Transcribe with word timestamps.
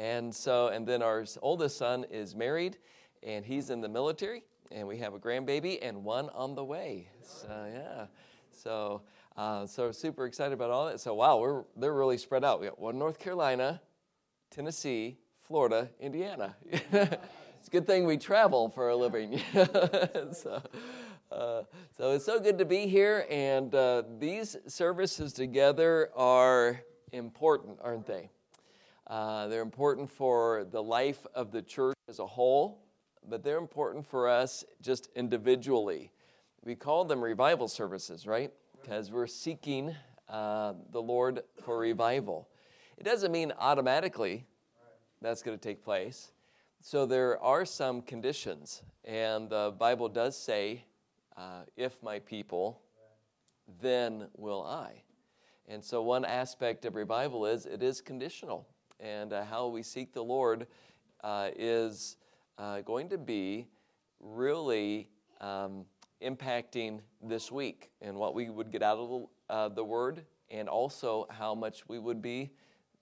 And 0.00 0.34
so, 0.34 0.68
and 0.68 0.86
then 0.86 1.02
our 1.02 1.26
oldest 1.42 1.76
son 1.76 2.06
is 2.10 2.34
married, 2.34 2.78
and 3.22 3.44
he's 3.44 3.68
in 3.68 3.82
the 3.82 3.88
military, 3.88 4.44
and 4.72 4.88
we 4.88 4.96
have 4.96 5.12
a 5.12 5.18
grandbaby 5.18 5.78
and 5.82 6.02
one 6.02 6.30
on 6.30 6.54
the 6.54 6.64
way. 6.64 7.10
So 7.22 7.70
yeah, 7.70 8.06
so 8.50 9.02
uh, 9.36 9.66
so 9.66 9.92
super 9.92 10.24
excited 10.24 10.54
about 10.54 10.70
all 10.70 10.86
that. 10.86 11.00
So 11.00 11.12
wow, 11.12 11.38
we're 11.38 11.64
they're 11.76 11.92
really 11.92 12.16
spread 12.16 12.44
out. 12.44 12.62
We 12.62 12.68
got 12.68 12.78
one 12.78 12.98
North 12.98 13.18
Carolina, 13.18 13.82
Tennessee, 14.50 15.18
Florida, 15.42 15.90
Indiana. 16.00 16.56
it's 16.64 17.68
a 17.68 17.70
good 17.70 17.86
thing 17.86 18.06
we 18.06 18.16
travel 18.16 18.70
for 18.70 18.88
a 18.88 18.96
living. 18.96 19.38
so, 20.32 20.62
uh, 21.30 21.62
so 21.94 22.12
it's 22.12 22.24
so 22.24 22.40
good 22.40 22.56
to 22.56 22.64
be 22.64 22.86
here, 22.86 23.26
and 23.28 23.74
uh, 23.74 24.04
these 24.18 24.56
services 24.66 25.34
together 25.34 26.08
are 26.16 26.80
important, 27.12 27.78
aren't 27.82 28.06
they? 28.06 28.30
Uh, 29.10 29.48
they're 29.48 29.60
important 29.60 30.08
for 30.08 30.64
the 30.70 30.80
life 30.80 31.26
of 31.34 31.50
the 31.50 31.60
church 31.60 31.96
as 32.08 32.20
a 32.20 32.26
whole, 32.26 32.84
but 33.28 33.42
they're 33.42 33.58
important 33.58 34.06
for 34.06 34.28
us 34.28 34.64
just 34.80 35.08
individually. 35.16 36.12
We 36.64 36.76
call 36.76 37.04
them 37.04 37.20
revival 37.20 37.66
services, 37.66 38.24
right? 38.24 38.52
Because 38.80 39.10
we're 39.10 39.26
seeking 39.26 39.96
uh, 40.28 40.74
the 40.92 41.02
Lord 41.02 41.42
for 41.64 41.76
revival. 41.76 42.48
It 42.98 43.02
doesn't 43.02 43.32
mean 43.32 43.52
automatically 43.58 44.46
that's 45.20 45.42
going 45.42 45.58
to 45.58 45.62
take 45.62 45.82
place. 45.82 46.30
So 46.80 47.04
there 47.04 47.42
are 47.42 47.64
some 47.64 48.02
conditions, 48.02 48.82
and 49.04 49.50
the 49.50 49.74
Bible 49.76 50.08
does 50.08 50.36
say 50.36 50.84
uh, 51.36 51.62
if 51.76 52.00
my 52.00 52.20
people, 52.20 52.80
then 53.82 54.28
will 54.36 54.62
I. 54.62 55.02
And 55.66 55.82
so, 55.84 56.00
one 56.00 56.24
aspect 56.24 56.84
of 56.84 56.94
revival 56.94 57.44
is 57.46 57.66
it 57.66 57.82
is 57.82 58.00
conditional. 58.00 58.68
And 59.00 59.32
uh, 59.32 59.44
how 59.44 59.68
we 59.68 59.82
seek 59.82 60.12
the 60.12 60.22
Lord 60.22 60.66
uh, 61.24 61.50
is 61.56 62.16
uh, 62.58 62.82
going 62.82 63.08
to 63.08 63.18
be 63.18 63.66
really 64.20 65.08
um, 65.40 65.86
impacting 66.22 67.00
this 67.22 67.50
week 67.50 67.90
and 68.02 68.16
what 68.16 68.34
we 68.34 68.50
would 68.50 68.70
get 68.70 68.82
out 68.82 68.98
of 68.98 69.08
the, 69.08 69.54
uh, 69.54 69.68
the 69.68 69.84
Word, 69.84 70.24
and 70.50 70.68
also 70.68 71.26
how 71.30 71.54
much 71.54 71.88
we 71.88 71.98
would 71.98 72.20
be 72.20 72.50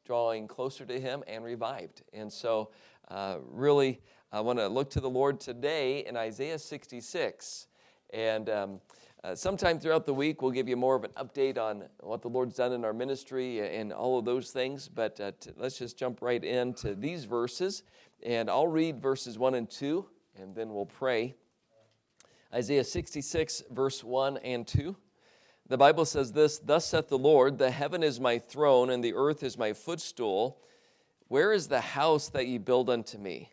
drawing 0.05 0.47
closer 0.47 0.87
to 0.87 1.01
Him 1.01 1.25
and 1.27 1.43
revived. 1.43 2.03
And 2.13 2.33
so, 2.33 2.71
uh, 3.09 3.39
really, 3.51 4.01
I 4.31 4.41
want 4.41 4.59
to 4.59 4.69
look 4.69 4.91
to 4.91 5.01
the 5.01 5.11
Lord 5.11 5.41
today 5.41 6.01
in 6.07 6.17
Isaiah 6.17 6.59
66. 6.59 7.67
And 8.13 8.49
um, 8.49 8.81
uh, 9.25 9.35
sometime 9.35 9.81
throughout 9.81 10.07
the 10.07 10.15
week, 10.15 10.43
we'll 10.43 10.53
give 10.53 10.69
you 10.69 10.77
more 10.77 10.95
of 10.95 11.03
an 11.03 11.11
update 11.17 11.59
on 11.59 11.85
what 12.01 12.23
the 12.23 12.29
Lord's 12.29 12.55
done 12.55 12.73
in 12.73 12.85
our 12.85 12.93
ministry 12.93 13.77
and 13.77 13.93
all 13.93 14.19
of 14.19 14.25
those 14.25 14.51
things. 14.51 14.89
But 14.89 15.21
uh, 15.21 15.33
t- 15.41 15.51
let's 15.57 15.77
just 15.77 15.99
jump 15.99 16.23
right 16.23 16.43
into 16.43 16.95
these 16.95 17.25
verses. 17.25 17.83
And 18.25 18.49
I'll 18.49 18.69
read 18.69 19.01
verses 19.01 19.37
1 19.37 19.55
and 19.55 19.69
2, 19.69 20.07
and 20.41 20.55
then 20.55 20.73
we'll 20.73 20.87
pray. 20.87 21.35
Isaiah 22.55 22.85
66, 22.85 23.65
verse 23.71 24.05
1 24.05 24.37
and 24.39 24.67
2. 24.67 24.97
The 25.69 25.77
Bible 25.77 26.05
says 26.05 26.33
this 26.33 26.61
Thus 26.61 26.87
saith 26.87 27.09
the 27.09 27.19
Lord, 27.19 27.59
The 27.59 27.73
heaven 27.73 28.05
is 28.05 28.21
my 28.21 28.39
throne, 28.39 28.91
and 28.91 29.03
the 29.03 29.15
earth 29.15 29.43
is 29.43 29.59
my 29.59 29.73
footstool. 29.73 30.63
Where 31.27 31.53
is 31.53 31.67
the 31.67 31.81
house 31.81 32.29
that 32.31 32.47
ye 32.47 32.59
build 32.59 32.89
unto 32.89 33.19
me? 33.19 33.51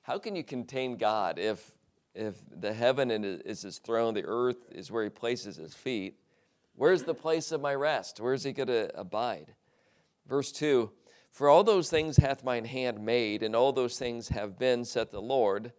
How 0.03 0.19
can 0.19 0.34
you 0.34 0.42
contain 0.42 0.97
God 0.97 1.39
if 1.39 1.75
if 2.17 2.36
the 2.50 2.72
heaven 2.72 3.11
is 3.11 3.62
his 3.62 3.78
throne, 3.78 4.14
the 4.14 4.25
earth 4.25 4.70
is 4.70 4.91
where 4.91 5.05
he 5.05 5.11
places 5.11 5.56
his 5.56 5.75
feet, 5.75 6.19
where's 6.75 7.03
the 7.03 7.14
place 7.14 7.53
of 7.53 7.61
my 7.61 7.75
rest? 7.75 8.20
Where's 8.20 8.42
he 8.42 8.53
going 8.53 8.69
to 8.69 8.98
abide? 8.98 9.55
Verse 10.27 10.50
2 10.53 10.91
For 11.31 11.48
all 11.48 11.62
those 11.62 11.91
things 11.91 12.17
hath 12.17 12.42
mine 12.42 12.64
hand 12.64 13.05
made, 13.05 13.42
and 13.42 13.55
all 13.55 13.72
those 13.72 13.98
things 13.98 14.28
have 14.31 14.59
been, 14.59 14.84
saith 14.84 15.11
the 15.11 15.20
Lord. 15.20 15.72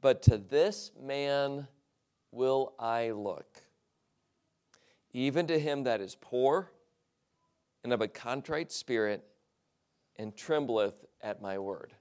But 0.00 0.22
to 0.22 0.38
this 0.38 0.90
man 1.00 1.68
will 2.30 2.74
I 2.78 3.10
look, 3.10 3.62
even 5.12 5.46
to 5.48 5.58
him 5.58 5.84
that 5.84 6.00
is 6.00 6.16
poor 6.18 6.70
and 7.84 7.92
of 7.92 8.00
a 8.00 8.08
contrite 8.08 8.72
spirit, 8.72 9.24
and 10.16 10.36
trembleth 10.36 11.04
at 11.20 11.40
my 11.40 11.58
word 11.58 11.94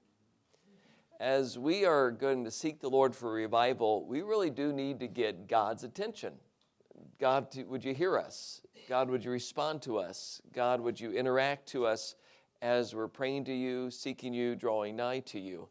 as 1.20 1.58
we 1.58 1.86
are 1.86 2.12
going 2.12 2.44
to 2.44 2.52
seek 2.52 2.80
the 2.80 2.90
Lord 2.90 3.16
for 3.16 3.32
revival, 3.32 4.06
we 4.06 4.22
really 4.22 4.50
do 4.50 4.72
need 4.72 5.00
to 5.00 5.08
get 5.08 5.48
God's 5.48 5.84
attention. 5.84 6.34
God, 7.20 7.48
would 7.68 7.84
you 7.84 7.94
hear 7.94 8.18
us? 8.18 8.62
God, 8.88 9.10
would 9.10 9.26
you 9.26 9.32
respond 9.32 9.82
to 9.84 9.98
us? 9.98 10.42
God, 10.54 10.80
would 10.80 11.00
you 11.00 11.12
interact 11.12 11.68
to 11.70 11.86
us 11.86 12.16
as 12.62 12.94
we're 12.94 13.08
praying 13.08 13.46
to 13.46 13.54
you, 13.54 13.90
seeking 13.90 14.34
you, 14.34 14.56
drawing 14.56 14.96
nigh 14.96 15.20
to 15.22 15.40
you? 15.40 15.68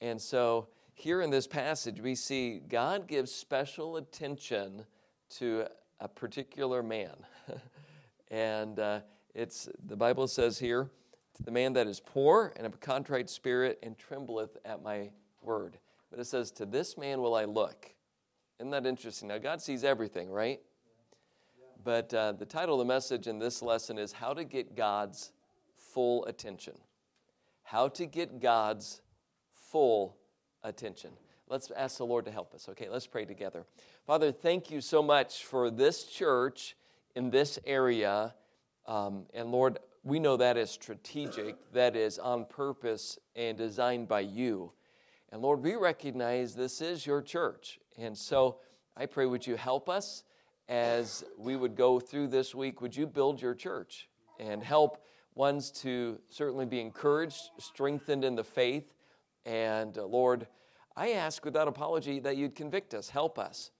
And 0.00 0.20
so, 0.20 0.68
here 0.94 1.20
in 1.22 1.30
this 1.30 1.46
passage, 1.46 2.00
we 2.00 2.14
see 2.14 2.60
God 2.68 3.06
gives 3.06 3.32
special 3.32 3.96
attention 3.98 4.84
to 5.30 5.66
a 6.00 6.08
particular 6.08 6.82
man. 6.82 7.14
and 8.30 8.78
uh, 8.78 9.00
it's 9.34 9.68
the 9.86 9.96
Bible 9.96 10.26
says 10.26 10.58
here, 10.58 10.90
the 11.44 11.50
man 11.50 11.72
that 11.74 11.86
is 11.86 12.00
poor 12.00 12.52
and 12.56 12.66
of 12.66 12.74
a 12.74 12.78
contrite 12.78 13.30
spirit 13.30 13.78
and 13.82 13.96
trembleth 13.98 14.56
at 14.64 14.82
my 14.82 15.10
word. 15.42 15.78
But 16.10 16.20
it 16.20 16.26
says, 16.26 16.50
To 16.52 16.66
this 16.66 16.98
man 16.98 17.20
will 17.20 17.34
I 17.34 17.44
look. 17.44 17.94
Isn't 18.58 18.70
that 18.70 18.86
interesting? 18.86 19.28
Now, 19.28 19.38
God 19.38 19.62
sees 19.62 19.84
everything, 19.84 20.30
right? 20.30 20.60
But 21.82 22.12
uh, 22.12 22.32
the 22.32 22.44
title 22.44 22.80
of 22.80 22.86
the 22.86 22.92
message 22.92 23.26
in 23.26 23.38
this 23.38 23.62
lesson 23.62 23.96
is 23.96 24.12
How 24.12 24.34
to 24.34 24.44
Get 24.44 24.76
God's 24.76 25.32
Full 25.76 26.26
Attention. 26.26 26.74
How 27.62 27.88
to 27.88 28.04
Get 28.04 28.40
God's 28.40 29.00
Full 29.70 30.16
Attention. 30.62 31.10
Let's 31.48 31.70
ask 31.74 31.96
the 31.96 32.06
Lord 32.06 32.26
to 32.26 32.30
help 32.30 32.54
us. 32.54 32.68
Okay, 32.68 32.88
let's 32.88 33.06
pray 33.06 33.24
together. 33.24 33.64
Father, 34.06 34.30
thank 34.30 34.70
you 34.70 34.80
so 34.80 35.02
much 35.02 35.44
for 35.44 35.70
this 35.70 36.04
church 36.04 36.76
in 37.16 37.30
this 37.30 37.58
area. 37.66 38.34
Um, 38.86 39.24
and 39.32 39.50
Lord, 39.50 39.78
we 40.02 40.18
know 40.18 40.36
that 40.36 40.56
is 40.56 40.70
strategic, 40.70 41.72
that 41.72 41.94
is 41.94 42.18
on 42.18 42.46
purpose 42.46 43.18
and 43.36 43.56
designed 43.56 44.08
by 44.08 44.20
you. 44.20 44.72
And 45.30 45.42
Lord, 45.42 45.62
we 45.62 45.76
recognize 45.76 46.54
this 46.54 46.80
is 46.80 47.06
your 47.06 47.22
church. 47.22 47.78
And 47.98 48.16
so 48.16 48.58
I 48.96 49.06
pray, 49.06 49.26
would 49.26 49.46
you 49.46 49.56
help 49.56 49.88
us 49.88 50.24
as 50.68 51.24
we 51.36 51.56
would 51.56 51.76
go 51.76 52.00
through 52.00 52.28
this 52.28 52.54
week? 52.54 52.80
Would 52.80 52.96
you 52.96 53.06
build 53.06 53.42
your 53.42 53.54
church 53.54 54.08
and 54.38 54.62
help 54.62 55.04
ones 55.34 55.70
to 55.70 56.18
certainly 56.28 56.66
be 56.66 56.80
encouraged, 56.80 57.50
strengthened 57.58 58.24
in 58.24 58.34
the 58.34 58.44
faith? 58.44 58.94
And 59.44 59.96
uh, 59.98 60.04
Lord, 60.06 60.46
I 60.96 61.10
ask 61.12 61.44
without 61.44 61.68
apology 61.68 62.20
that 62.20 62.36
you'd 62.36 62.54
convict 62.54 62.94
us, 62.94 63.08
help 63.08 63.38
us, 63.38 63.70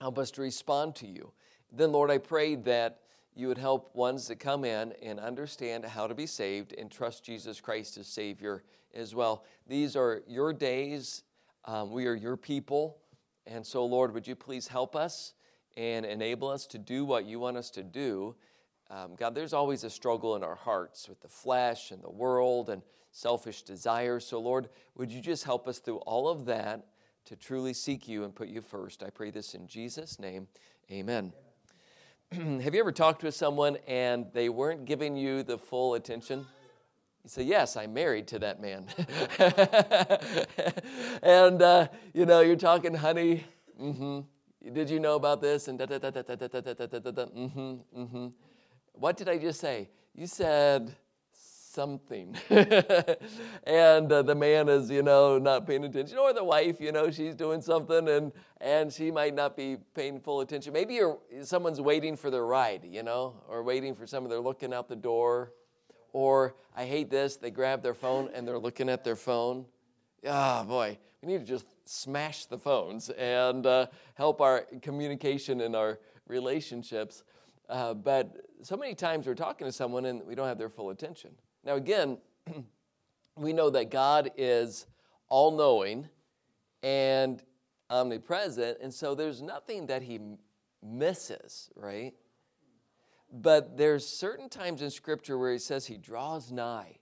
help 0.00 0.18
us 0.18 0.30
to 0.32 0.42
respond 0.42 0.94
to 0.96 1.06
you. 1.06 1.32
Then, 1.72 1.92
Lord, 1.92 2.10
I 2.10 2.18
pray 2.18 2.54
that 2.56 3.00
you 3.40 3.48
would 3.48 3.58
help 3.58 3.94
ones 3.96 4.28
that 4.28 4.38
come 4.38 4.64
in 4.64 4.92
and 5.02 5.18
understand 5.18 5.84
how 5.84 6.06
to 6.06 6.14
be 6.14 6.26
saved 6.26 6.74
and 6.76 6.90
trust 6.90 7.24
Jesus 7.24 7.60
Christ 7.60 7.96
as 7.96 8.06
Savior 8.06 8.62
as 8.94 9.14
well. 9.14 9.44
These 9.66 9.96
are 9.96 10.22
your 10.28 10.52
days. 10.52 11.22
Um, 11.64 11.90
we 11.90 12.06
are 12.06 12.14
your 12.14 12.36
people. 12.36 12.98
And 13.46 13.66
so, 13.66 13.84
Lord, 13.86 14.12
would 14.12 14.26
you 14.26 14.36
please 14.36 14.68
help 14.68 14.94
us 14.94 15.32
and 15.76 16.04
enable 16.04 16.48
us 16.48 16.66
to 16.66 16.78
do 16.78 17.04
what 17.04 17.24
you 17.24 17.40
want 17.40 17.56
us 17.56 17.70
to 17.70 17.82
do? 17.82 18.34
Um, 18.90 19.14
God, 19.16 19.34
there's 19.34 19.52
always 19.52 19.84
a 19.84 19.90
struggle 19.90 20.36
in 20.36 20.44
our 20.44 20.56
hearts 20.56 21.08
with 21.08 21.20
the 21.20 21.28
flesh 21.28 21.92
and 21.92 22.02
the 22.02 22.10
world 22.10 22.68
and 22.68 22.82
selfish 23.12 23.62
desires. 23.62 24.26
So, 24.26 24.38
Lord, 24.40 24.68
would 24.96 25.10
you 25.10 25.20
just 25.20 25.44
help 25.44 25.66
us 25.66 25.78
through 25.78 25.98
all 25.98 26.28
of 26.28 26.44
that 26.46 26.86
to 27.26 27.36
truly 27.36 27.72
seek 27.72 28.06
you 28.06 28.24
and 28.24 28.34
put 28.34 28.48
you 28.48 28.60
first? 28.60 29.02
I 29.02 29.10
pray 29.10 29.30
this 29.30 29.54
in 29.54 29.66
Jesus' 29.66 30.18
name. 30.18 30.48
Amen. 30.90 31.32
Have 32.32 32.74
you 32.74 32.80
ever 32.80 32.92
talked 32.92 33.20
to 33.22 33.32
someone 33.32 33.76
and 33.86 34.26
they 34.32 34.48
weren't 34.48 34.84
giving 34.84 35.16
you 35.16 35.42
the 35.42 35.58
full 35.58 35.94
attention? 35.94 36.46
You 37.24 37.28
say, 37.28 37.42
Yes, 37.42 37.76
I'm 37.76 37.92
married 37.92 38.26
to 38.28 38.38
that 38.38 38.60
man. 38.60 38.86
and, 41.22 41.60
uh, 41.60 41.88
you 42.14 42.26
know, 42.26 42.40
you're 42.40 42.56
talking, 42.56 42.94
honey, 42.94 43.44
mm-hmm. 43.80 44.20
Did 44.72 44.90
you 44.90 45.00
know 45.00 45.16
about 45.16 45.40
this? 45.40 45.68
And 45.68 45.78
da 45.78 45.86
da 45.86 45.98
da 45.98 46.10
da 46.10 46.22
da 46.22 46.36
da 46.36 46.46
da 46.46 46.60
da 46.60 46.86
da 46.86 46.98
da 46.98 47.10
da. 47.10 47.24
Mm-hmm, 47.26 48.00
mm-hmm. 48.02 48.26
What 48.92 49.16
did 49.16 49.28
I 49.28 49.38
just 49.38 49.58
say? 49.58 49.88
You 50.14 50.26
said, 50.26 50.94
something. 51.70 52.36
and 52.50 54.12
uh, 54.12 54.22
the 54.22 54.34
man 54.34 54.68
is, 54.68 54.90
you 54.90 55.02
know, 55.02 55.38
not 55.38 55.66
paying 55.66 55.84
attention, 55.84 56.18
or 56.18 56.32
the 56.32 56.42
wife, 56.42 56.80
you 56.80 56.92
know, 56.92 57.10
she's 57.10 57.34
doing 57.34 57.60
something 57.60 58.08
and 58.08 58.32
and 58.60 58.92
she 58.92 59.10
might 59.10 59.34
not 59.34 59.56
be 59.56 59.76
paying 59.94 60.20
full 60.20 60.40
attention. 60.40 60.72
Maybe 60.72 61.00
someone's 61.42 61.80
waiting 61.80 62.16
for 62.16 62.30
their 62.30 62.44
ride, 62.44 62.84
you 62.84 63.02
know, 63.02 63.42
or 63.48 63.62
waiting 63.62 63.94
for 63.94 64.06
someone, 64.06 64.28
they're 64.28 64.40
looking 64.40 64.74
out 64.74 64.88
the 64.88 64.96
door. 64.96 65.52
Or 66.12 66.56
I 66.76 66.84
hate 66.84 67.08
this, 67.08 67.36
they 67.36 67.50
grab 67.50 67.82
their 67.82 67.94
phone 67.94 68.30
and 68.34 68.46
they're 68.46 68.58
looking 68.58 68.88
at 68.88 69.04
their 69.04 69.16
phone. 69.16 69.64
Ah, 70.26 70.60
oh, 70.60 70.64
boy, 70.64 70.98
we 71.22 71.32
need 71.32 71.38
to 71.38 71.46
just 71.46 71.66
smash 71.84 72.46
the 72.46 72.58
phones 72.58 73.10
and 73.10 73.64
uh, 73.64 73.86
help 74.14 74.40
our 74.40 74.66
communication 74.82 75.60
and 75.60 75.76
our 75.76 76.00
relationships. 76.26 77.22
Uh, 77.68 77.94
but 77.94 78.36
so 78.62 78.76
many 78.76 78.94
times 78.94 79.26
we're 79.26 79.34
talking 79.34 79.66
to 79.66 79.72
someone 79.72 80.04
and 80.04 80.26
we 80.26 80.34
don't 80.34 80.48
have 80.48 80.58
their 80.58 80.68
full 80.68 80.90
attention. 80.90 81.30
Now, 81.64 81.74
again, 81.74 82.18
we 83.36 83.52
know 83.52 83.70
that 83.70 83.90
God 83.90 84.30
is 84.36 84.86
all 85.28 85.56
knowing 85.56 86.08
and 86.82 87.42
omnipresent, 87.90 88.78
and 88.80 88.92
so 88.92 89.14
there's 89.14 89.42
nothing 89.42 89.86
that 89.86 90.02
he 90.02 90.20
misses, 90.82 91.70
right? 91.76 92.14
But 93.32 93.76
there's 93.76 94.06
certain 94.06 94.48
times 94.48 94.82
in 94.82 94.90
Scripture 94.90 95.38
where 95.38 95.52
he 95.52 95.58
says 95.58 95.86
he 95.86 95.96
draws 95.96 96.50
nigh, 96.50 96.98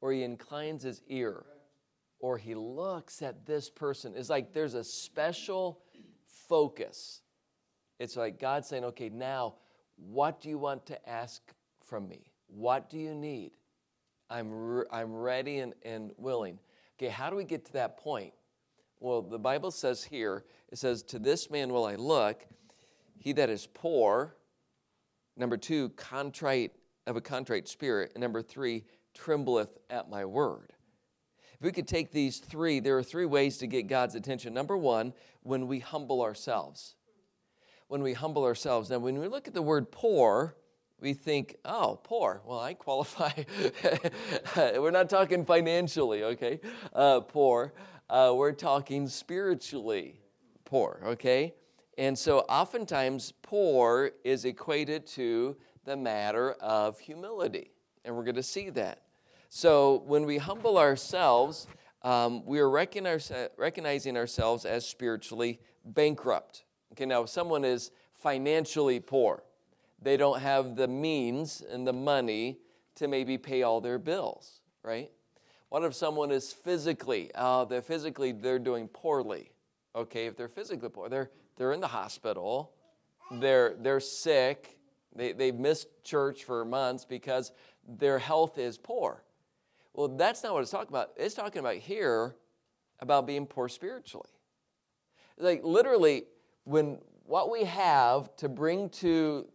or 0.00 0.12
he 0.12 0.22
inclines 0.22 0.82
his 0.82 1.00
ear, 1.08 1.44
or 2.20 2.36
he 2.38 2.54
looks 2.54 3.22
at 3.22 3.46
this 3.46 3.70
person. 3.70 4.14
It's 4.16 4.28
like 4.28 4.52
there's 4.52 4.74
a 4.74 4.84
special 4.84 5.80
focus. 6.48 7.22
It's 7.98 8.16
like 8.16 8.40
God 8.40 8.64
saying, 8.64 8.84
okay, 8.84 9.08
now 9.08 9.54
what 9.96 10.40
do 10.40 10.48
you 10.48 10.58
want 10.58 10.86
to 10.86 11.08
ask 11.08 11.42
from 11.84 12.08
me? 12.08 12.30
What 12.46 12.88
do 12.88 12.98
you 12.98 13.14
need? 13.14 13.52
I'm, 14.30 14.50
re- 14.50 14.84
I'm 14.90 15.14
ready 15.14 15.58
and, 15.58 15.74
and 15.82 16.12
willing. 16.16 16.58
Okay, 16.98 17.10
how 17.10 17.30
do 17.30 17.36
we 17.36 17.44
get 17.44 17.64
to 17.66 17.72
that 17.74 17.98
point? 17.98 18.32
Well, 19.00 19.22
the 19.22 19.38
Bible 19.38 19.70
says 19.70 20.04
here, 20.04 20.44
it 20.70 20.78
says, 20.78 21.02
To 21.04 21.18
this 21.18 21.50
man 21.50 21.72
will 21.72 21.84
I 21.84 21.94
look, 21.94 22.44
he 23.18 23.32
that 23.32 23.48
is 23.48 23.68
poor. 23.72 24.34
Number 25.36 25.56
two, 25.56 25.90
contrite 25.90 26.72
of 27.06 27.16
a 27.16 27.20
contrite 27.20 27.68
spirit. 27.68 28.12
And 28.14 28.22
number 28.22 28.42
three, 28.42 28.84
trembleth 29.14 29.78
at 29.88 30.10
my 30.10 30.24
word. 30.24 30.72
If 31.54 31.64
we 31.64 31.72
could 31.72 31.88
take 31.88 32.12
these 32.12 32.38
three, 32.38 32.80
there 32.80 32.96
are 32.98 33.02
three 33.02 33.26
ways 33.26 33.58
to 33.58 33.66
get 33.66 33.88
God's 33.88 34.14
attention. 34.14 34.54
Number 34.54 34.76
one, 34.76 35.12
when 35.42 35.66
we 35.66 35.80
humble 35.80 36.22
ourselves. 36.22 36.94
When 37.88 38.02
we 38.02 38.12
humble 38.12 38.44
ourselves. 38.44 38.90
Now, 38.90 38.98
when 38.98 39.18
we 39.18 39.28
look 39.28 39.48
at 39.48 39.54
the 39.54 39.62
word 39.62 39.90
poor, 39.90 40.56
we 41.00 41.14
think, 41.14 41.56
oh, 41.64 42.00
poor. 42.02 42.42
Well, 42.44 42.58
I 42.58 42.74
qualify. 42.74 43.30
we're 44.56 44.90
not 44.90 45.08
talking 45.08 45.44
financially, 45.44 46.24
okay? 46.24 46.60
Uh, 46.92 47.20
poor. 47.20 47.72
Uh, 48.10 48.32
we're 48.34 48.52
talking 48.52 49.06
spiritually 49.08 50.20
poor, 50.64 51.00
okay? 51.04 51.54
And 51.96 52.18
so 52.18 52.40
oftentimes, 52.40 53.32
poor 53.42 54.12
is 54.24 54.44
equated 54.44 55.06
to 55.08 55.56
the 55.84 55.96
matter 55.96 56.52
of 56.52 56.98
humility. 56.98 57.70
And 58.04 58.14
we're 58.14 58.24
going 58.24 58.36
to 58.36 58.42
see 58.42 58.70
that. 58.70 59.02
So 59.48 60.02
when 60.06 60.26
we 60.26 60.36
humble 60.36 60.78
ourselves, 60.78 61.66
um, 62.02 62.44
we 62.44 62.60
are 62.60 62.70
recognizing 62.70 64.16
ourselves 64.16 64.64
as 64.64 64.86
spiritually 64.86 65.60
bankrupt. 65.84 66.64
Okay, 66.92 67.06
now 67.06 67.22
if 67.22 67.30
someone 67.30 67.64
is 67.64 67.90
financially 68.14 69.00
poor, 69.00 69.42
they 70.00 70.16
don't 70.16 70.40
have 70.40 70.76
the 70.76 70.88
means 70.88 71.62
and 71.62 71.86
the 71.86 71.92
money 71.92 72.58
to 72.96 73.08
maybe 73.08 73.38
pay 73.38 73.62
all 73.62 73.80
their 73.80 73.98
bills, 73.98 74.60
right? 74.82 75.10
What 75.68 75.84
if 75.84 75.94
someone 75.94 76.30
is 76.30 76.52
physically, 76.52 77.30
uh, 77.34 77.64
they're 77.64 77.82
physically, 77.82 78.32
they're 78.32 78.58
doing 78.58 78.88
poorly. 78.88 79.52
Okay, 79.94 80.26
if 80.26 80.36
they're 80.36 80.48
physically 80.48 80.88
poor, 80.88 81.08
they're, 81.08 81.30
they're 81.56 81.72
in 81.72 81.80
the 81.80 81.88
hospital, 81.88 82.72
they're, 83.32 83.74
they're 83.80 84.00
sick, 84.00 84.78
they, 85.14 85.32
they've 85.32 85.54
missed 85.54 85.88
church 86.04 86.44
for 86.44 86.64
months 86.64 87.04
because 87.04 87.52
their 87.86 88.18
health 88.18 88.58
is 88.58 88.78
poor. 88.78 89.22
Well, 89.94 90.08
that's 90.08 90.42
not 90.42 90.52
what 90.52 90.62
it's 90.62 90.70
talking 90.70 90.88
about. 90.88 91.10
It's 91.16 91.34
talking 91.34 91.58
about 91.58 91.76
here 91.76 92.36
about 93.00 93.26
being 93.26 93.46
poor 93.46 93.68
spiritually. 93.68 94.30
Like 95.36 95.62
literally, 95.64 96.24
when 96.64 96.98
what 97.24 97.50
we 97.50 97.64
have 97.64 98.34
to 98.36 98.48
bring 98.48 98.90
to 98.90 99.46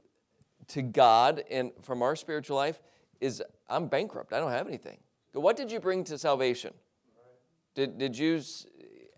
to 0.70 0.82
God 0.82 1.44
and 1.50 1.72
from 1.82 2.02
our 2.02 2.16
spiritual 2.16 2.58
life 2.58 2.82
is 3.22 3.42
I'm 3.70 3.88
bankrupt. 3.88 4.34
I 4.34 4.40
don't 4.40 4.52
have 4.52 4.68
anything. 4.68 4.98
What 5.34 5.58
did 5.58 5.72
you 5.72 5.80
bring 5.80 6.04
to 6.06 6.18
salvation? 6.18 6.74
Did, 7.76 7.98
did 7.98 8.18
you 8.18 8.42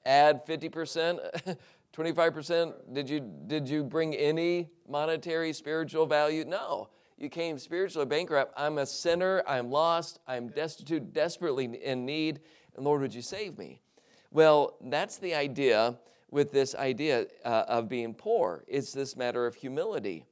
add 0.05 0.45
50%, 0.45 1.57
25%? 1.93 2.73
Did 2.93 3.09
you, 3.09 3.31
did 3.47 3.67
you 3.67 3.83
bring 3.83 4.13
any 4.15 4.69
monetary, 4.87 5.51
spiritual 5.51 6.05
value? 6.05 6.45
No. 6.45 6.89
You 7.17 7.29
came 7.29 7.57
spiritually 7.57 8.05
bankrupt. 8.05 8.53
I'm 8.57 8.77
a 8.77 8.85
sinner. 8.85 9.43
I'm 9.47 9.71
lost. 9.71 10.19
I'm 10.27 10.49
destitute, 10.49 11.13
desperately 11.13 11.65
in 11.65 12.05
need. 12.05 12.41
And 12.75 12.85
Lord, 12.85 13.01
would 13.01 13.13
you 13.13 13.21
save 13.21 13.57
me? 13.57 13.81
Well, 14.31 14.75
that's 14.81 15.17
the 15.17 15.33
idea 15.33 15.97
with 16.29 16.51
this 16.51 16.75
idea 16.75 17.27
uh, 17.45 17.63
of 17.67 17.87
being 17.87 18.13
poor. 18.13 18.65
It's 18.67 18.91
this 18.91 19.15
matter 19.15 19.45
of 19.45 19.55
humility. 19.55 20.25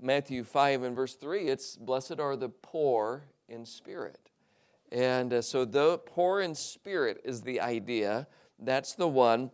Matthew 0.00 0.44
5 0.44 0.82
and 0.82 0.96
verse 0.96 1.14
3, 1.14 1.48
it's 1.48 1.76
blessed 1.76 2.18
are 2.20 2.36
the 2.36 2.48
poor 2.48 3.24
in 3.48 3.66
spirit. 3.66 4.30
And 4.90 5.32
uh, 5.32 5.42
so 5.42 5.64
the 5.64 5.98
poor 5.98 6.40
in 6.40 6.54
spirit 6.54 7.20
is 7.24 7.42
the 7.42 7.60
idea. 7.60 8.26
That's 8.58 8.94
the 8.94 9.08
one 9.08 9.50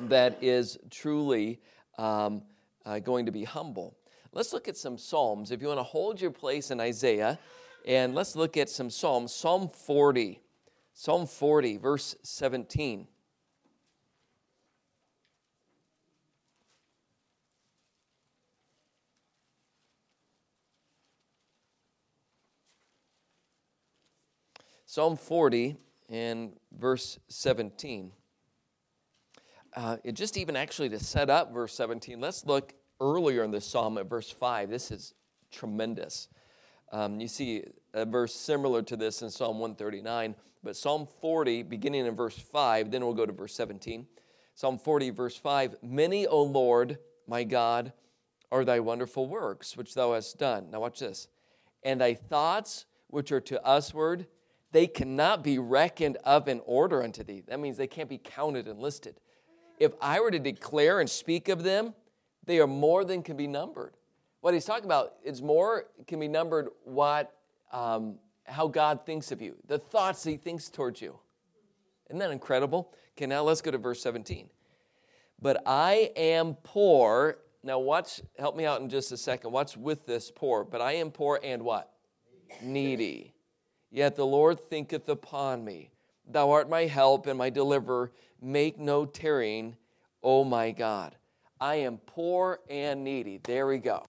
that 0.00 0.42
is 0.42 0.78
truly 0.90 1.60
um, 1.98 2.42
uh, 2.86 2.98
going 3.00 3.26
to 3.26 3.32
be 3.32 3.44
humble. 3.44 3.96
Let's 4.32 4.52
look 4.52 4.68
at 4.68 4.76
some 4.76 4.98
Psalms. 4.98 5.50
If 5.50 5.60
you 5.60 5.68
want 5.68 5.78
to 5.78 5.84
hold 5.84 6.20
your 6.20 6.30
place 6.30 6.70
in 6.70 6.80
Isaiah, 6.80 7.38
and 7.86 8.14
let's 8.14 8.34
look 8.34 8.56
at 8.56 8.68
some 8.68 8.90
Psalms. 8.90 9.34
Psalm 9.34 9.68
40, 9.68 10.40
Psalm 10.94 11.26
40, 11.26 11.76
verse 11.76 12.16
17. 12.22 13.06
Psalm 24.94 25.16
40 25.16 25.74
and 26.08 26.52
verse 26.70 27.18
17. 27.26 28.12
Uh, 29.74 29.96
just 30.12 30.36
even 30.36 30.54
actually 30.54 30.88
to 30.88 31.00
set 31.00 31.28
up 31.28 31.52
verse 31.52 31.74
17, 31.74 32.20
let's 32.20 32.46
look 32.46 32.74
earlier 33.00 33.42
in 33.42 33.50
the 33.50 33.60
psalm 33.60 33.98
at 33.98 34.08
verse 34.08 34.30
5. 34.30 34.70
This 34.70 34.92
is 34.92 35.12
tremendous. 35.50 36.28
Um, 36.92 37.18
you 37.18 37.26
see 37.26 37.64
a 37.92 38.06
verse 38.06 38.32
similar 38.32 38.82
to 38.82 38.96
this 38.96 39.22
in 39.22 39.30
Psalm 39.30 39.58
139, 39.58 40.36
but 40.62 40.76
Psalm 40.76 41.08
40, 41.20 41.64
beginning 41.64 42.06
in 42.06 42.14
verse 42.14 42.38
5, 42.38 42.92
then 42.92 43.04
we'll 43.04 43.14
go 43.14 43.26
to 43.26 43.32
verse 43.32 43.56
17. 43.56 44.06
Psalm 44.54 44.78
40, 44.78 45.10
verse 45.10 45.36
5 45.36 45.74
Many, 45.82 46.28
O 46.28 46.40
Lord, 46.40 46.98
my 47.26 47.42
God, 47.42 47.92
are 48.52 48.64
thy 48.64 48.78
wonderful 48.78 49.26
works 49.26 49.76
which 49.76 49.94
thou 49.94 50.12
hast 50.12 50.38
done. 50.38 50.70
Now, 50.70 50.78
watch 50.78 51.00
this. 51.00 51.26
And 51.82 52.00
thy 52.00 52.14
thoughts 52.14 52.86
which 53.08 53.32
are 53.32 53.40
to 53.40 53.60
usward 53.66 54.28
they 54.74 54.88
cannot 54.88 55.44
be 55.44 55.60
reckoned 55.60 56.18
up 56.24 56.48
in 56.48 56.60
order 56.66 57.04
unto 57.04 57.22
thee. 57.22 57.44
That 57.46 57.60
means 57.60 57.76
they 57.76 57.86
can't 57.86 58.08
be 58.08 58.18
counted 58.18 58.66
and 58.66 58.80
listed. 58.80 59.20
If 59.78 59.92
I 60.00 60.18
were 60.18 60.32
to 60.32 60.40
declare 60.40 60.98
and 60.98 61.08
speak 61.08 61.48
of 61.48 61.62
them, 61.62 61.94
they 62.44 62.58
are 62.58 62.66
more 62.66 63.04
than 63.04 63.22
can 63.22 63.36
be 63.36 63.46
numbered. 63.46 63.94
What 64.40 64.52
he's 64.52 64.64
talking 64.64 64.86
about 64.86 65.14
is 65.22 65.40
more 65.40 65.84
can 66.08 66.18
be 66.18 66.26
numbered 66.26 66.70
what 66.82 67.36
um, 67.70 68.16
how 68.46 68.66
God 68.66 69.06
thinks 69.06 69.30
of 69.30 69.40
you, 69.40 69.54
the 69.68 69.78
thoughts 69.78 70.24
he 70.24 70.36
thinks 70.36 70.68
towards 70.68 71.00
you. 71.00 71.20
Isn't 72.10 72.18
that 72.18 72.32
incredible? 72.32 72.92
Okay, 73.16 73.26
now 73.26 73.44
let's 73.44 73.62
go 73.62 73.70
to 73.70 73.78
verse 73.78 74.02
17. 74.02 74.50
But 75.40 75.62
I 75.66 76.10
am 76.16 76.56
poor. 76.64 77.38
Now, 77.62 77.78
watch, 77.78 78.20
help 78.40 78.56
me 78.56 78.66
out 78.66 78.80
in 78.80 78.88
just 78.88 79.12
a 79.12 79.16
second. 79.16 79.52
What's 79.52 79.76
with 79.76 80.04
this 80.04 80.32
poor? 80.34 80.64
But 80.64 80.80
I 80.80 80.94
am 80.94 81.12
poor 81.12 81.38
and 81.44 81.62
what? 81.62 81.92
Needy. 82.60 83.33
Yet 83.94 84.16
the 84.16 84.26
Lord 84.26 84.58
thinketh 84.58 85.08
upon 85.08 85.64
me. 85.64 85.92
Thou 86.26 86.50
art 86.50 86.68
my 86.68 86.86
help 86.86 87.28
and 87.28 87.38
my 87.38 87.48
deliverer. 87.48 88.10
Make 88.42 88.76
no 88.76 89.06
tarrying, 89.06 89.76
O 90.20 90.42
my 90.42 90.72
God. 90.72 91.14
I 91.60 91.76
am 91.76 91.98
poor 91.98 92.58
and 92.68 93.04
needy. 93.04 93.38
There 93.44 93.68
we 93.68 93.78
go. 93.78 94.04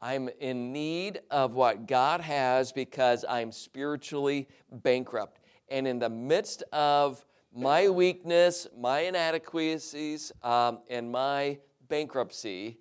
I'm 0.00 0.30
in 0.40 0.72
need 0.72 1.20
of 1.30 1.52
what 1.52 1.86
God 1.86 2.22
has 2.22 2.72
because 2.72 3.22
I'm 3.28 3.52
spiritually 3.52 4.48
bankrupt. 4.70 5.40
And 5.68 5.86
in 5.86 5.98
the 5.98 6.08
midst 6.08 6.62
of 6.72 7.22
my 7.54 7.90
weakness, 7.90 8.66
my 8.74 9.00
inadequacies, 9.00 10.32
um, 10.42 10.78
and 10.88 11.12
my 11.12 11.58
bankruptcy, 11.86 12.78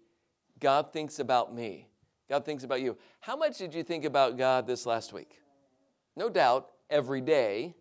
God 0.61 0.93
thinks 0.93 1.19
about 1.19 1.53
me. 1.53 1.89
God 2.29 2.45
thinks 2.45 2.63
about 2.63 2.79
you. 2.79 2.97
How 3.19 3.35
much 3.35 3.57
did 3.57 3.73
you 3.73 3.83
think 3.83 4.05
about 4.05 4.37
God 4.37 4.65
this 4.65 4.85
last 4.85 5.11
week? 5.11 5.40
No 6.15 6.29
doubt, 6.29 6.71
every 6.89 7.21
day, 7.21 7.73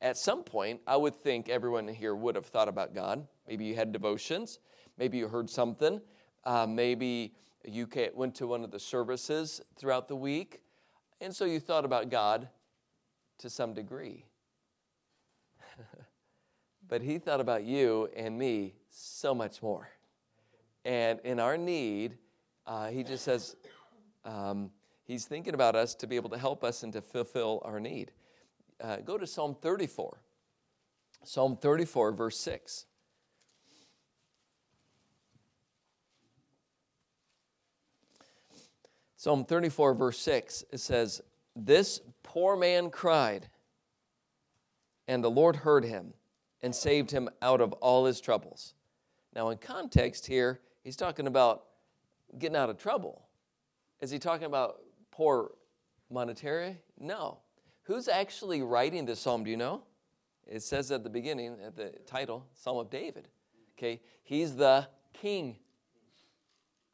at 0.00 0.16
some 0.16 0.44
point, 0.44 0.80
I 0.86 0.96
would 0.96 1.14
think 1.14 1.48
everyone 1.48 1.88
here 1.88 2.14
would 2.14 2.34
have 2.34 2.46
thought 2.46 2.68
about 2.68 2.94
God. 2.94 3.26
Maybe 3.48 3.64
you 3.64 3.74
had 3.74 3.92
devotions, 3.92 4.58
maybe 4.98 5.18
you 5.18 5.28
heard 5.28 5.50
something, 5.50 6.00
uh, 6.44 6.66
maybe 6.66 7.34
you 7.66 7.88
went 8.14 8.34
to 8.36 8.46
one 8.46 8.64
of 8.64 8.70
the 8.70 8.78
services 8.78 9.60
throughout 9.76 10.08
the 10.08 10.16
week, 10.16 10.60
and 11.20 11.34
so 11.34 11.44
you 11.44 11.58
thought 11.58 11.84
about 11.84 12.10
God 12.10 12.48
to 13.38 13.50
some 13.50 13.74
degree. 13.74 14.24
but 16.88 17.02
He 17.02 17.18
thought 17.18 17.40
about 17.40 17.64
you 17.64 18.08
and 18.14 18.38
me 18.38 18.74
so 18.90 19.34
much 19.34 19.62
more. 19.62 19.88
And 20.84 21.18
in 21.24 21.40
our 21.40 21.56
need, 21.56 22.18
uh, 22.66 22.88
He 22.88 23.02
just 23.02 23.24
says, 23.24 23.56
um, 24.24 24.70
He's 25.04 25.26
thinking 25.26 25.54
about 25.54 25.76
us 25.76 25.94
to 25.96 26.06
be 26.06 26.16
able 26.16 26.30
to 26.30 26.38
help 26.38 26.64
us 26.64 26.82
and 26.82 26.92
to 26.94 27.02
fulfill 27.02 27.60
our 27.64 27.78
need. 27.78 28.12
Uh, 28.80 28.96
go 28.96 29.18
to 29.18 29.26
Psalm 29.26 29.54
34. 29.60 30.18
Psalm 31.22 31.56
34, 31.56 32.12
verse 32.12 32.38
6. 32.38 32.86
Psalm 39.16 39.46
34, 39.46 39.94
verse 39.94 40.18
6, 40.18 40.64
it 40.70 40.80
says, 40.80 41.22
This 41.56 42.02
poor 42.22 42.56
man 42.56 42.90
cried, 42.90 43.48
and 45.08 45.24
the 45.24 45.30
Lord 45.30 45.56
heard 45.56 45.82
him 45.82 46.12
and 46.62 46.74
saved 46.74 47.10
him 47.10 47.30
out 47.40 47.62
of 47.62 47.72
all 47.74 48.04
his 48.04 48.20
troubles. 48.20 48.74
Now, 49.34 49.48
in 49.48 49.56
context 49.56 50.26
here, 50.26 50.60
he's 50.82 50.96
talking 50.96 51.26
about 51.26 51.64
getting 52.38 52.56
out 52.56 52.68
of 52.68 52.76
trouble. 52.76 53.22
Is 54.02 54.10
he 54.10 54.18
talking 54.18 54.44
about 54.44 54.83
poor 55.14 55.52
monetary? 56.10 56.78
No. 56.98 57.38
Who's 57.84 58.08
actually 58.08 58.62
writing 58.62 59.04
this 59.04 59.20
psalm? 59.20 59.44
Do 59.44 59.50
you 59.50 59.56
know? 59.56 59.82
It 60.46 60.62
says 60.62 60.90
at 60.90 61.04
the 61.04 61.10
beginning, 61.10 61.56
at 61.64 61.76
the 61.76 61.92
title, 62.06 62.46
Psalm 62.54 62.78
of 62.78 62.90
David. 62.90 63.28
Okay, 63.78 64.00
he's 64.22 64.56
the 64.56 64.86
king. 65.12 65.56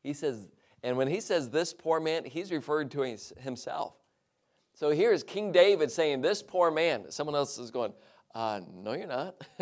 He 0.03 0.13
says, 0.13 0.49
and 0.83 0.97
when 0.97 1.09
he 1.09 1.21
says 1.21 1.51
this 1.51 1.75
poor 1.75 2.01
man, 2.01 2.25
he's 2.25 2.53
referring 2.53 2.89
to 2.91 3.03
himself. 3.39 3.95
So 4.75 4.91
here's 4.91 5.23
King 5.23 5.53
David 5.53 5.91
saying, 5.91 6.23
This 6.23 6.43
poor 6.43 6.71
man. 6.71 7.11
Someone 7.11 7.37
else 7.37 7.59
is 7.59 7.71
going, 7.71 7.93
uh, 8.35 8.61
No, 8.73 8.93
you're 8.93 9.07
not. 9.07 9.35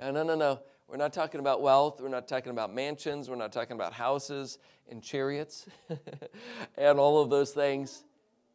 no, 0.00 0.22
no, 0.22 0.34
no. 0.34 0.60
We're 0.88 0.96
not 0.96 1.12
talking 1.12 1.40
about 1.40 1.62
wealth. 1.62 2.00
We're 2.00 2.08
not 2.08 2.28
talking 2.28 2.50
about 2.50 2.72
mansions. 2.72 3.28
We're 3.28 3.36
not 3.36 3.52
talking 3.52 3.74
about 3.74 3.92
houses 3.92 4.58
and 4.88 5.02
chariots 5.02 5.66
and 6.78 6.98
all 6.98 7.20
of 7.20 7.28
those 7.28 7.50
things. 7.50 8.04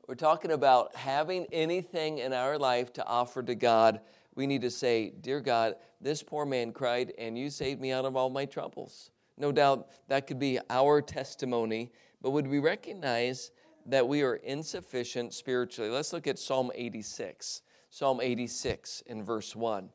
We're 0.07 0.15
talking 0.15 0.51
about 0.51 0.95
having 0.95 1.45
anything 1.51 2.19
in 2.19 2.31
our 2.31 2.57
life 2.57 2.93
to 2.93 3.05
offer 3.05 3.43
to 3.43 3.55
God. 3.55 4.00
We 4.35 4.47
need 4.47 4.61
to 4.61 4.71
say, 4.71 5.11
Dear 5.21 5.41
God, 5.41 5.75
this 6.00 6.23
poor 6.23 6.45
man 6.45 6.71
cried, 6.71 7.13
and 7.17 7.38
you 7.38 7.50
saved 7.50 7.81
me 7.81 7.91
out 7.91 8.05
of 8.05 8.15
all 8.15 8.29
my 8.29 8.45
troubles. 8.45 9.11
No 9.38 9.51
doubt 9.51 9.89
that 10.07 10.25
could 10.25 10.39
be 10.39 10.57
our 10.69 11.01
testimony, 11.01 11.91
but 12.21 12.31
would 12.31 12.47
we 12.47 12.59
recognize 12.59 13.51
that 13.88 14.07
we 14.07 14.21
are 14.21 14.35
insufficient 14.35 15.33
spiritually? 15.33 15.89
Let's 15.89 16.13
look 16.13 16.27
at 16.27 16.39
Psalm 16.39 16.71
86. 16.73 17.61
Psalm 17.89 18.21
86 18.21 19.01
in 19.07 19.21
verse 19.23 19.53
1. 19.53 19.89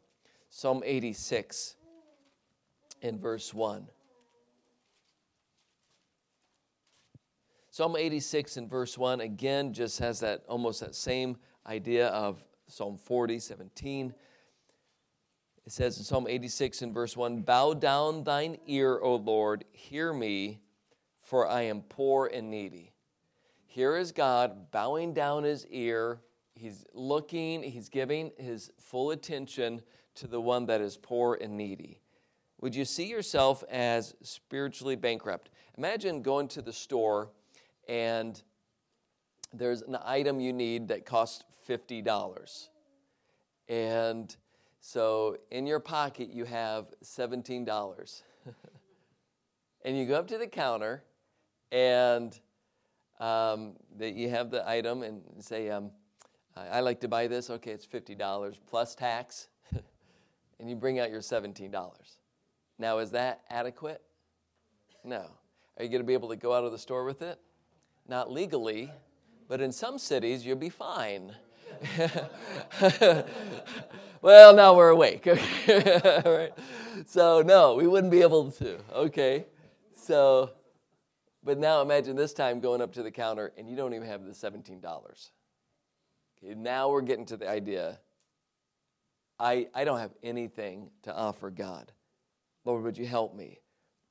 Psalm 0.51 0.83
86 0.85 1.76
in 3.03 3.19
verse 3.19 3.53
1. 3.53 3.87
Psalm 7.71 7.95
86 7.95 8.57
in 8.57 8.69
verse 8.69 8.97
1 8.97 9.21
again 9.21 9.75
just 9.75 9.99
has 9.99 10.21
that 10.21 10.43
almost 10.49 10.81
that 10.81 10.95
same 10.95 11.37
idea 11.67 12.09
of 12.09 12.43
Psalm 12.69 12.97
40, 12.97 13.39
17. 13.39 14.15
It 15.67 15.73
says 15.73 15.99
in 15.99 16.05
Psalm 16.05 16.27
86 16.29 16.83
in 16.83 16.95
verse 16.95 17.17
1 17.17 17.43
Bow 17.43 17.75
down 17.75 18.25
thine 18.25 18.57
ear, 18.67 18.99
O 19.03 19.17
Lord, 19.17 19.65
hear 19.73 20.13
me, 20.13 20.61
for 21.21 21.47
I 21.47 21.63
am 21.63 21.83
poor 21.83 22.31
and 22.33 22.51
needy. 22.51 22.93
Here 23.67 23.97
is 23.97 24.11
God 24.11 24.71
bowing 24.71 25.13
down 25.13 25.43
his 25.43 25.67
ear. 25.67 26.21
He's 26.55 26.87
looking, 26.95 27.63
he's 27.63 27.91
giving 27.91 28.31
his 28.39 28.71
full 28.79 29.11
attention 29.11 29.83
to 30.15 30.27
the 30.27 30.41
one 30.41 30.65
that 30.67 30.81
is 30.81 30.97
poor 30.97 31.37
and 31.39 31.59
needy. 31.59 32.01
Would 32.61 32.75
you 32.75 32.85
see 32.85 33.07
yourself 33.07 33.63
as 33.71 34.15
spiritually 34.23 34.97
bankrupt? 34.97 35.51
Imagine 35.77 36.23
going 36.23 36.49
to 36.49 36.63
the 36.63 36.73
store 36.73 37.31
and 37.89 38.43
there's 39.53 39.83
an 39.83 39.97
item 40.05 40.41
you 40.41 40.53
need 40.53 40.89
that 40.89 41.05
costs 41.05 41.45
$50. 41.69 42.69
And 43.69 44.37
so 44.81 45.37
in 45.51 45.67
your 45.67 45.81
pocket, 45.81 46.31
you 46.31 46.45
have 46.45 46.87
$17. 47.05 48.23
and 49.85 49.99
you 49.99 50.07
go 50.07 50.15
up 50.15 50.29
to 50.29 50.39
the 50.39 50.47
counter 50.47 51.05
and 51.73 52.39
um, 53.21 53.75
that 53.99 54.15
you 54.15 54.29
have 54.31 54.51
the 54.51 54.69
item 54.69 55.03
and 55.03 55.23
say, 55.41 55.71
um, 55.71 55.91
I 56.57 56.81
like 56.81 57.01
to 57.01 57.09
buy 57.09 57.27
this. 57.27 57.51
Okay, 57.51 57.71
it's 57.71 57.87
$50 57.87 58.59
plus 58.67 58.95
tax. 58.95 59.49
and 60.61 60.71
you 60.71 60.77
bring 60.77 60.99
out 60.99 61.11
your 61.11 61.21
$17. 61.21 61.71
Now, 62.79 62.99
is 62.99 63.11
that 63.13 63.43
adequate? 63.49 64.03
No. 65.05 65.31
Are 65.77 65.85
you 65.85 65.89
going 65.89 66.03
to 66.03 66.07
be 66.07 66.15
able 66.15 66.29
to 66.31 66.37
go 66.37 66.53
out 66.53 66.65
of 66.65 66.73
the 66.73 66.79
store 66.79 67.05
with 67.05 67.23
it? 67.23 67.39
Not 68.09 68.31
legally, 68.31 68.91
but 69.49 69.61
in 69.61 69.73
some 69.73 69.99
cities, 69.99 70.45
you'll 70.45 70.57
be 70.57 70.69
fine. 70.69 71.35
well, 74.23 74.55
now 74.55 74.75
we're 74.75 74.91
awake. 74.91 75.27
Right. 75.67 76.53
So, 77.07 77.43
no, 77.43 77.75
we 77.75 77.87
wouldn't 77.87 78.11
be 78.11 78.23
able 78.23 78.51
to. 78.53 78.79
Okay. 78.95 79.47
So, 79.97 80.51
but 81.45 81.59
now 81.59 81.83
imagine 81.83 82.17
this 82.17 82.33
time 82.33 82.61
going 82.61 82.81
up 82.81 82.93
to 82.95 83.03
the 83.03 83.11
counter 83.11 83.53
and 83.57 83.69
you 83.69 83.77
don't 83.77 83.93
even 83.95 84.07
have 84.07 84.25
the 84.25 84.31
$17. 84.31 85.31
Okay, 86.39 86.55
now 86.55 86.91
we're 86.91 87.03
getting 87.03 87.27
to 87.27 87.37
the 87.37 87.49
idea 87.49 87.99
I, 89.39 89.69
I 89.75 89.85
don't 89.85 89.99
have 89.99 90.15
anything 90.23 90.91
to 91.03 91.15
offer 91.15 91.51
God. 91.51 91.93
Lord, 92.67 92.83
would 92.83 92.99
you 92.99 93.07
help 93.07 93.35
me? 93.35 93.61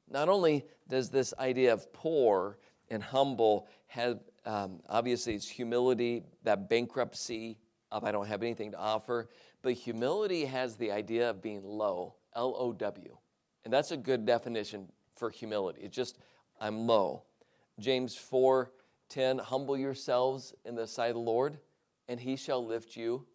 Not 0.10 0.30
only 0.30 0.66
does 0.90 1.10
this 1.10 1.34
idea 1.38 1.74
of 1.74 1.94
poor 1.94 2.58
and 2.90 3.04
humble 3.04 3.68
have 3.88 4.20
um, 4.46 4.80
obviously 4.88 5.34
it's 5.34 5.48
humility, 5.48 6.24
that 6.44 6.70
bankruptcy 6.70 7.58
of 7.92 8.04
I 8.04 8.12
don't 8.12 8.28
have 8.28 8.44
anything 8.44 8.72
to 8.72 8.78
offer. 8.78 9.30
But 9.62 9.74
humility 9.74 10.46
has 10.46 10.76
the 10.76 10.92
idea 10.92 11.30
of 11.30 11.42
being 11.42 11.64
low, 11.64 12.16
L 12.36 12.56
O 12.58 12.72
W. 12.74 13.18
And 13.64 13.74
that's 13.74 13.92
a 13.92 13.98
good 13.98 14.26
definition 14.26 14.88
for 15.16 15.30
humility. 15.30 15.82
It's 15.82 15.96
just, 15.96 16.20
I'm 16.60 16.86
low. 16.88 17.24
James 17.80 18.16
4 18.16 18.72
10, 19.08 19.38
humble 19.38 19.78
yourselves 19.78 20.54
in 20.66 20.74
the 20.76 20.88
sight 20.88 21.10
of 21.10 21.16
the 21.16 21.22
Lord, 21.22 21.60
and 22.08 22.20
he 22.20 22.36
shall 22.36 22.66
lift 22.66 22.96
you 22.96 23.26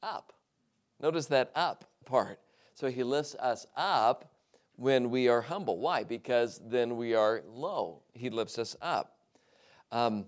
up. 0.00 0.32
Notice 1.00 1.26
that 1.26 1.50
up 1.56 1.84
part. 2.04 2.38
So 2.74 2.90
he 2.90 3.02
lifts 3.02 3.34
us 3.36 3.66
up 3.76 4.32
when 4.76 5.10
we 5.10 5.28
are 5.28 5.40
humble. 5.40 5.78
Why? 5.78 6.04
Because 6.04 6.60
then 6.64 6.96
we 6.96 7.14
are 7.14 7.42
low. 7.46 8.02
He 8.12 8.30
lifts 8.30 8.58
us 8.58 8.76
up. 8.82 9.16
Um, 9.92 10.26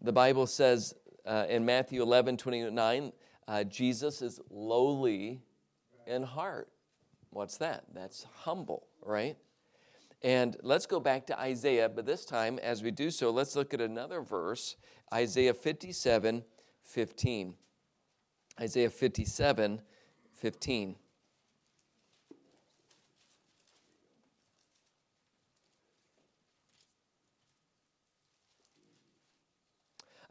the 0.00 0.12
Bible 0.12 0.46
says 0.46 0.94
uh, 1.26 1.46
in 1.48 1.64
Matthew 1.64 2.02
11 2.02 2.36
29, 2.36 3.12
uh, 3.48 3.64
Jesus 3.64 4.20
is 4.22 4.40
lowly 4.50 5.40
in 6.06 6.22
heart. 6.22 6.68
What's 7.30 7.56
that? 7.58 7.84
That's 7.94 8.26
humble, 8.40 8.86
right? 9.02 9.36
And 10.22 10.56
let's 10.62 10.86
go 10.86 11.00
back 11.00 11.26
to 11.28 11.40
Isaiah, 11.40 11.88
but 11.88 12.06
this 12.06 12.24
time, 12.24 12.58
as 12.60 12.82
we 12.82 12.90
do 12.90 13.10
so, 13.10 13.30
let's 13.30 13.56
look 13.56 13.74
at 13.74 13.80
another 13.80 14.20
verse 14.20 14.76
Isaiah 15.12 15.54
57 15.54 16.44
15. 16.84 17.54
Isaiah 18.60 18.90
57 18.90 19.82
15. 20.34 20.96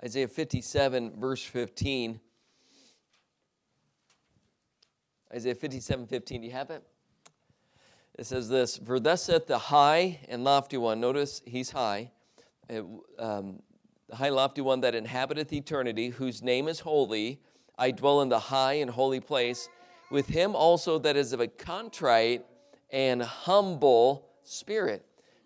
Isaiah 0.03 0.27
57, 0.27 1.19
verse 1.19 1.43
15. 1.43 2.19
Isaiah 5.33 5.55
57, 5.55 6.07
15. 6.07 6.41
Do 6.41 6.47
you 6.47 6.53
have 6.53 6.71
it? 6.71 6.83
It 8.17 8.25
says 8.25 8.49
this 8.49 8.77
For 8.77 8.99
thus 8.99 9.23
saith 9.23 9.45
the 9.47 9.57
high 9.57 10.19
and 10.27 10.43
lofty 10.43 10.77
one. 10.77 10.99
Notice 10.99 11.41
he's 11.45 11.69
high. 11.69 12.11
It, 12.67 12.83
um, 13.19 13.61
the 14.09 14.15
high 14.15 14.29
lofty 14.29 14.61
one 14.61 14.81
that 14.81 14.95
inhabiteth 14.95 15.53
eternity, 15.53 16.09
whose 16.09 16.41
name 16.41 16.67
is 16.67 16.79
holy. 16.79 17.39
I 17.77 17.91
dwell 17.91 18.21
in 18.21 18.29
the 18.29 18.39
high 18.39 18.73
and 18.73 18.89
holy 18.89 19.19
place. 19.19 19.69
With 20.09 20.27
him 20.27 20.55
also 20.55 20.99
that 20.99 21.15
is 21.15 21.31
of 21.31 21.39
a 21.39 21.47
contrite 21.47 22.45
and 22.89 23.21
humble 23.21 24.27
spirit, 24.43 25.05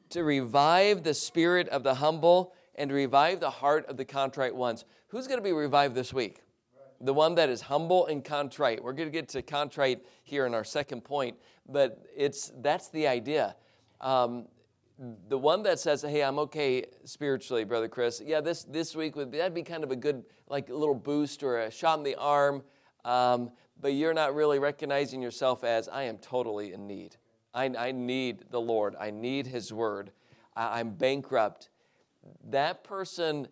to 0.10 0.24
revive 0.24 1.04
the 1.04 1.14
spirit 1.14 1.68
of 1.70 1.84
the 1.84 1.96
humble 1.96 2.54
and 2.76 2.92
revive 2.92 3.40
the 3.40 3.50
heart 3.50 3.86
of 3.88 3.98
the 3.98 4.06
contrite 4.06 4.56
ones. 4.56 4.86
Who's 5.08 5.28
going 5.28 5.40
to 5.40 5.44
be 5.44 5.54
revived 5.54 5.96
this 5.96 6.14
week? 6.14 6.42
The 7.02 7.14
one 7.14 7.36
that 7.36 7.50
is 7.50 7.62
humble 7.62 8.08
and 8.08 8.24
contrite. 8.24 8.84
We're 8.84 8.94
going 8.94 9.08
to 9.08 9.14
get 9.14 9.30
to 9.30 9.42
contrite 9.42 10.06
here 10.24 10.46
in 10.46 10.54
our 10.54 10.64
second 10.64 11.04
point, 11.04 11.38
but 11.68 12.06
it's 12.16 12.52
that's 12.62 12.90
the 12.90 13.08
idea. 13.08 13.56
Um, 14.02 14.48
the 15.28 15.38
one 15.38 15.64
that 15.64 15.80
says, 15.80 16.02
"Hey, 16.02 16.24
I'm 16.24 16.40
okay 16.40 16.86
spiritually, 17.04 17.66
brother 17.66 17.90
Chris." 17.90 18.22
Yeah, 18.26 18.40
this 18.40 18.64
this 18.64 18.96
week 18.96 19.16
would 19.18 19.30
be, 19.30 19.40
that'd 19.40 19.54
be 19.54 19.64
kind 19.64 19.84
of 19.84 19.92
a 19.92 19.96
good 19.96 20.24
like 20.48 20.70
a 20.70 20.76
little 20.76 20.96
boost 20.96 21.44
or 21.44 21.60
a 21.60 21.72
shot 21.72 21.98
in 21.98 22.04
the 22.04 22.16
arm. 22.16 22.64
Um, 23.04 23.52
but 23.82 23.94
you're 23.94 24.14
not 24.14 24.34
really 24.34 24.58
recognizing 24.58 25.22
yourself 25.22 25.64
as 25.64 25.90
I 25.90 26.04
am 26.04 26.18
totally 26.18 26.74
in 26.74 26.88
need. 26.88 27.18
I, 27.54 27.66
I 27.66 27.92
need 27.92 28.46
the 28.50 28.60
Lord. 28.60 28.96
I 29.00 29.12
need 29.12 29.48
His 29.48 29.72
Word. 29.74 30.12
I, 30.56 30.80
I'm 30.80 30.92
bankrupt 30.92 31.70
that 32.50 32.84
person 32.84 33.48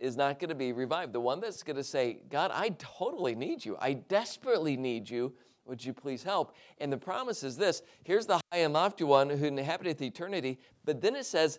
is 0.00 0.16
not 0.16 0.38
going 0.38 0.48
to 0.48 0.54
be 0.54 0.72
revived. 0.72 1.12
The 1.12 1.20
one 1.20 1.40
that's 1.40 1.62
going 1.62 1.76
to 1.76 1.84
say, 1.84 2.18
God, 2.30 2.50
I 2.54 2.70
totally 2.78 3.34
need 3.34 3.64
you. 3.64 3.76
I 3.80 3.92
desperately 3.94 4.76
need 4.76 5.08
you. 5.08 5.34
Would 5.66 5.84
you 5.84 5.92
please 5.92 6.22
help? 6.22 6.56
And 6.78 6.92
the 6.92 6.96
promise 6.96 7.44
is 7.44 7.56
this 7.56 7.82
here's 8.02 8.26
the 8.26 8.40
high 8.50 8.60
and 8.60 8.72
lofty 8.72 9.04
one 9.04 9.30
who 9.30 9.44
inhabiteth 9.44 10.02
eternity. 10.02 10.58
But 10.84 11.00
then 11.00 11.14
it 11.14 11.26
says, 11.26 11.58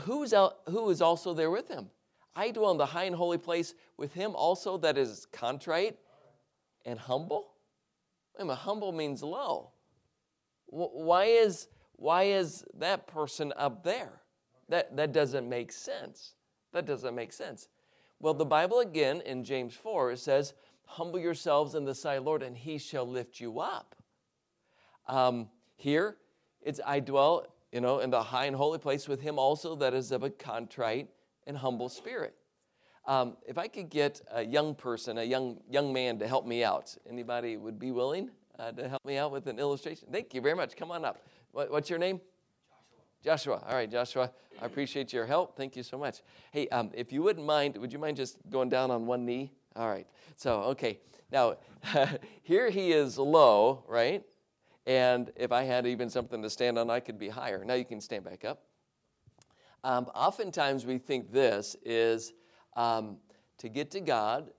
Who's 0.00 0.32
who 0.68 0.90
is 0.90 1.02
also 1.02 1.34
there 1.34 1.50
with 1.50 1.68
him? 1.68 1.90
I 2.34 2.50
dwell 2.50 2.70
in 2.70 2.78
the 2.78 2.86
high 2.86 3.04
and 3.04 3.16
holy 3.16 3.38
place 3.38 3.74
with 3.98 4.14
him 4.14 4.34
also 4.34 4.78
that 4.78 4.96
is 4.96 5.26
contrite 5.32 5.98
and 6.86 6.98
humble. 6.98 7.52
Wait 8.38 8.46
minute, 8.46 8.56
humble 8.56 8.92
means 8.92 9.22
low. 9.22 9.72
Why 10.66 11.24
is, 11.24 11.68
why 11.96 12.24
is 12.24 12.64
that 12.78 13.06
person 13.06 13.52
up 13.56 13.84
there? 13.84 14.21
That, 14.72 14.96
that 14.96 15.12
doesn't 15.12 15.46
make 15.46 15.70
sense. 15.70 16.32
That 16.72 16.86
doesn't 16.86 17.14
make 17.14 17.34
sense. 17.34 17.68
Well, 18.20 18.32
the 18.32 18.46
Bible 18.46 18.80
again 18.80 19.20
in 19.26 19.44
James 19.44 19.74
4 19.74 20.12
it 20.12 20.18
says, 20.18 20.54
Humble 20.86 21.18
yourselves 21.18 21.74
in 21.74 21.84
the 21.84 21.94
sight 21.94 22.14
of 22.14 22.24
the 22.24 22.30
Lord, 22.30 22.42
and 22.42 22.56
he 22.56 22.78
shall 22.78 23.06
lift 23.06 23.38
you 23.38 23.60
up. 23.60 23.94
Um, 25.06 25.50
here, 25.76 26.16
it's 26.62 26.80
I 26.86 27.00
dwell, 27.00 27.48
you 27.70 27.82
know, 27.82 27.98
in 27.98 28.08
the 28.08 28.22
high 28.22 28.46
and 28.46 28.56
holy 28.56 28.78
place 28.78 29.06
with 29.08 29.20
him 29.20 29.38
also 29.38 29.76
that 29.76 29.92
is 29.92 30.10
of 30.10 30.22
a 30.22 30.30
contrite 30.30 31.10
and 31.46 31.54
humble 31.54 31.90
spirit. 31.90 32.34
Um, 33.04 33.36
if 33.46 33.58
I 33.58 33.68
could 33.68 33.90
get 33.90 34.22
a 34.32 34.42
young 34.42 34.74
person, 34.74 35.18
a 35.18 35.24
young 35.24 35.60
young 35.68 35.92
man, 35.92 36.18
to 36.20 36.26
help 36.26 36.46
me 36.46 36.64
out, 36.64 36.96
anybody 37.06 37.58
would 37.58 37.78
be 37.78 37.90
willing 37.90 38.30
uh, 38.58 38.72
to 38.72 38.88
help 38.88 39.04
me 39.04 39.18
out 39.18 39.32
with 39.32 39.48
an 39.48 39.58
illustration? 39.58 40.08
Thank 40.10 40.32
you 40.32 40.40
very 40.40 40.56
much. 40.56 40.76
Come 40.76 40.90
on 40.90 41.04
up. 41.04 41.20
What, 41.50 41.70
what's 41.70 41.90
your 41.90 41.98
name? 41.98 42.22
Joshua. 43.22 43.62
All 43.68 43.74
right, 43.74 43.90
Joshua. 43.90 44.32
I 44.60 44.66
appreciate 44.66 45.12
your 45.12 45.26
help. 45.26 45.56
Thank 45.56 45.76
you 45.76 45.84
so 45.84 45.96
much. 45.96 46.22
Hey, 46.50 46.68
um, 46.68 46.90
if 46.92 47.12
you 47.12 47.22
wouldn't 47.22 47.46
mind, 47.46 47.76
would 47.76 47.92
you 47.92 47.98
mind 47.98 48.16
just 48.16 48.36
going 48.50 48.68
down 48.68 48.90
on 48.90 49.06
one 49.06 49.24
knee? 49.24 49.52
All 49.76 49.88
right. 49.88 50.06
So, 50.36 50.62
okay. 50.62 50.98
Now, 51.30 51.56
here 52.42 52.68
he 52.68 52.92
is 52.92 53.18
low, 53.18 53.84
right? 53.86 54.24
And 54.86 55.30
if 55.36 55.52
I 55.52 55.62
had 55.62 55.86
even 55.86 56.10
something 56.10 56.42
to 56.42 56.50
stand 56.50 56.78
on, 56.78 56.90
I 56.90 56.98
could 56.98 57.18
be 57.18 57.28
higher. 57.28 57.64
Now 57.64 57.74
you 57.74 57.84
can 57.84 58.00
stand 58.00 58.24
back 58.24 58.44
up. 58.44 58.64
Um, 59.84 60.06
oftentimes 60.14 60.84
we 60.84 60.98
think 60.98 61.32
this 61.32 61.76
is 61.84 62.32
um, 62.76 63.18
to 63.58 63.68
get 63.68 63.92
to 63.92 64.00
God. 64.00 64.50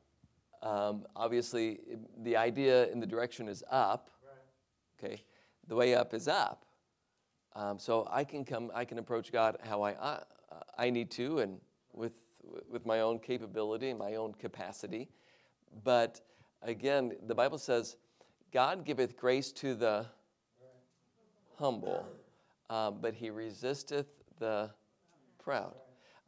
Um, 0.61 1.05
obviously, 1.15 1.79
the 2.21 2.37
idea 2.37 2.87
in 2.87 3.01
the 3.01 3.05
direction 3.05 3.49
is 3.49 3.63
up. 3.69 4.09
Okay, 4.97 5.21
the 5.67 5.75
way 5.75 5.95
up 5.95 6.13
is 6.13 6.29
up. 6.29 6.65
Um, 7.55 7.77
so 7.77 8.07
I 8.11 8.23
can 8.23 8.45
come, 8.45 8.71
I 8.73 8.85
can 8.85 8.97
approach 8.97 9.31
God 9.31 9.57
how 9.61 9.83
I, 9.83 9.91
I, 9.91 10.19
I 10.77 10.89
need 10.89 11.11
to, 11.11 11.39
and 11.39 11.59
with 11.93 12.13
with 12.69 12.85
my 12.85 12.99
own 13.01 13.19
capability, 13.19 13.93
my 13.93 14.15
own 14.15 14.33
capacity. 14.33 15.09
But 15.83 16.21
again, 16.61 17.13
the 17.25 17.35
Bible 17.35 17.57
says, 17.57 17.95
God 18.51 18.85
giveth 18.85 19.17
grace 19.17 19.51
to 19.53 19.73
the 19.73 20.05
humble, 21.57 22.05
uh, 22.69 22.91
but 22.91 23.13
he 23.13 23.29
resisteth 23.29 24.07
the 24.39 24.69
proud. 25.43 25.73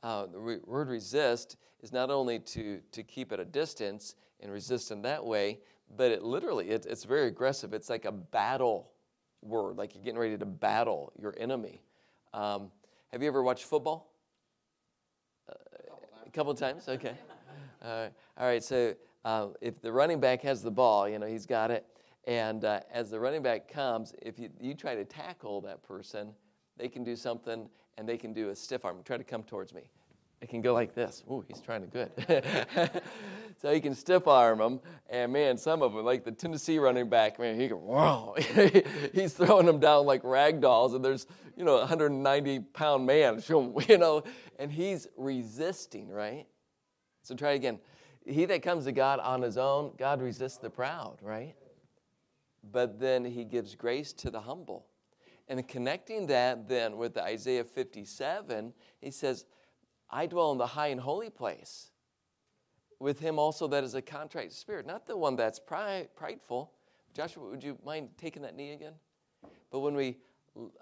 Uh, 0.03 0.27
the 0.27 0.39
re- 0.39 0.60
word 0.65 0.88
resist 0.88 1.58
is 1.82 1.91
not 1.91 2.10
only 2.10 2.39
to, 2.39 2.79
to 2.91 3.03
keep 3.03 3.32
at 3.32 3.39
a 3.39 3.46
distance 3.46 4.15
and 4.39 4.51
resist 4.51 4.91
in 4.91 5.01
that 5.03 5.24
way, 5.24 5.60
but 5.98 6.12
it 6.12 6.24
literally, 6.24 6.70
it, 6.70 6.86
it's 6.88 7.03
very 7.03 7.27
aggressive. 7.27 7.74
It's 7.74 7.89
like 7.89 8.05
a 8.05 8.12
battle 8.12 8.91
word, 9.45 9.77
like 9.77 9.95
you're 9.95 10.03
getting 10.03 10.19
ready 10.19 10.37
to 10.37 10.45
battle 10.45 11.13
your 11.19 11.33
enemy. 11.37 11.81
Um, 12.33 12.71
have 13.11 13.21
you 13.21 13.27
ever 13.27 13.43
watched 13.43 13.63
football? 13.63 14.11
Uh, 15.49 15.53
a 16.25 16.29
couple 16.31 16.53
times, 16.53 16.87
okay. 16.87 17.13
Uh, 17.81 18.07
all 18.39 18.47
right, 18.47 18.63
so 18.63 18.95
uh, 19.25 19.49
if 19.61 19.79
the 19.79 19.91
running 19.91 20.19
back 20.19 20.41
has 20.41 20.63
the 20.63 20.71
ball, 20.71 21.07
you 21.07 21.19
know, 21.19 21.27
he's 21.27 21.45
got 21.45 21.69
it. 21.69 21.85
And 22.25 22.65
uh, 22.65 22.79
as 22.91 23.11
the 23.11 23.19
running 23.19 23.43
back 23.43 23.67
comes, 23.67 24.13
if 24.24 24.39
you, 24.39 24.50
you 24.59 24.74
try 24.74 24.96
to 24.96 25.05
tackle 25.05 25.61
that 25.61 25.83
person, 25.83 26.33
they 26.77 26.87
can 26.89 27.03
do 27.03 27.15
something 27.15 27.70
and 27.98 28.09
they 28.09 28.17
can 28.17 28.33
do 28.33 28.50
a 28.50 28.55
stiff 28.55 28.85
arm. 28.85 28.98
Try 29.05 29.17
to 29.17 29.24
come 29.24 29.43
towards 29.43 29.74
me. 29.74 29.83
It 30.41 30.50
can 30.50 30.61
go 30.61 30.74
like 30.74 30.93
this. 30.93 31.24
Ooh, 31.29 31.43
he's 31.48 31.61
trying 31.61 31.81
to 31.81 31.87
good. 31.87 33.01
so 33.61 33.74
he 33.74 33.79
can 33.79 33.95
stiff 33.95 34.27
arm 34.27 34.59
them, 34.59 34.79
and 35.09 35.31
man, 35.31 35.57
some 35.57 35.81
of 35.81 35.93
them, 35.93 36.05
like 36.05 36.24
the 36.24 36.31
Tennessee 36.31 36.77
running 36.77 37.09
back, 37.09 37.39
man, 37.39 37.59
he 37.59 37.67
can 37.67 37.77
whoa, 37.77 38.35
he's 39.13 39.33
throwing 39.33 39.65
them 39.65 39.79
down 39.79 40.05
like 40.05 40.24
rag 40.24 40.61
dolls, 40.61 40.93
and 40.93 41.03
there's 41.03 41.25
you 41.55 41.63
know 41.63 41.77
a 41.77 41.79
190 41.79 42.59
pound 42.74 43.05
man, 43.05 43.41
you 43.50 43.98
know, 43.98 44.24
and 44.59 44.71
he's 44.71 45.07
resisting, 45.17 46.09
right? 46.09 46.45
So 47.24 47.35
try 47.35 47.51
again. 47.51 47.79
He 48.25 48.45
that 48.45 48.63
comes 48.63 48.85
to 48.85 48.91
God 48.91 49.19
on 49.19 49.41
his 49.41 49.57
own, 49.57 49.93
God 49.98 50.21
resists 50.21 50.57
the 50.57 50.69
proud, 50.69 51.17
right? 51.21 51.55
But 52.71 53.00
then 53.00 53.24
he 53.24 53.43
gives 53.43 53.75
grace 53.75 54.13
to 54.13 54.31
the 54.31 54.41
humble. 54.41 54.87
And 55.48 55.67
connecting 55.67 56.25
that 56.27 56.67
then 56.67 56.98
with 56.98 57.17
Isaiah 57.17 57.63
57, 57.63 58.74
he 59.00 59.11
says, 59.11 59.45
I 60.09 60.25
dwell 60.27 60.51
in 60.51 60.57
the 60.57 60.68
high 60.68 60.87
and 60.87 61.01
holy 61.01 61.29
place. 61.29 61.91
With 63.00 63.20
him 63.20 63.37
also 63.37 63.68
that 63.68 63.83
is 63.83 63.94
a 63.94 64.01
contrite 64.01 64.53
spirit, 64.53 64.85
not 64.85 65.05
the 65.05 65.18
one 65.18 65.35
that's 65.35 65.59
prideful. 65.59 66.72
Joshua, 67.13 67.50
would 67.50 67.63
you 67.63 67.77
mind 67.85 68.09
taking 68.18 68.41
that 68.44 68.55
knee 68.55 68.72
again? 68.72 68.94
But 69.72 69.79
when 69.79 69.96
we 69.96 70.18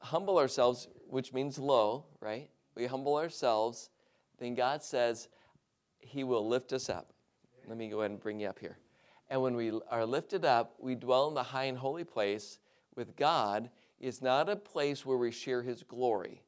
humble 0.01 0.37
ourselves, 0.37 0.87
which 1.09 1.33
means 1.33 1.57
low, 1.57 2.05
right? 2.19 2.49
We 2.75 2.85
humble 2.85 3.15
ourselves, 3.15 3.89
then 4.37 4.53
God 4.53 4.83
says 4.83 5.29
he 5.99 6.23
will 6.23 6.47
lift 6.47 6.73
us 6.73 6.89
up. 6.89 7.13
Let 7.67 7.77
me 7.77 7.89
go 7.89 8.01
ahead 8.01 8.11
and 8.11 8.19
bring 8.19 8.39
you 8.39 8.47
up 8.47 8.59
here. 8.59 8.77
And 9.29 9.41
when 9.41 9.55
we 9.55 9.71
are 9.89 10.05
lifted 10.05 10.45
up, 10.45 10.75
we 10.79 10.93
dwell 10.93 11.29
in 11.29 11.33
the 11.33 11.43
high 11.43 11.63
and 11.63 11.77
holy 11.77 12.03
place 12.03 12.59
with 12.95 13.15
God. 13.15 13.69
It's 13.99 14.21
not 14.21 14.49
a 14.49 14.55
place 14.55 15.05
where 15.05 15.17
we 15.17 15.31
share 15.31 15.63
his 15.63 15.81
glory, 15.81 16.41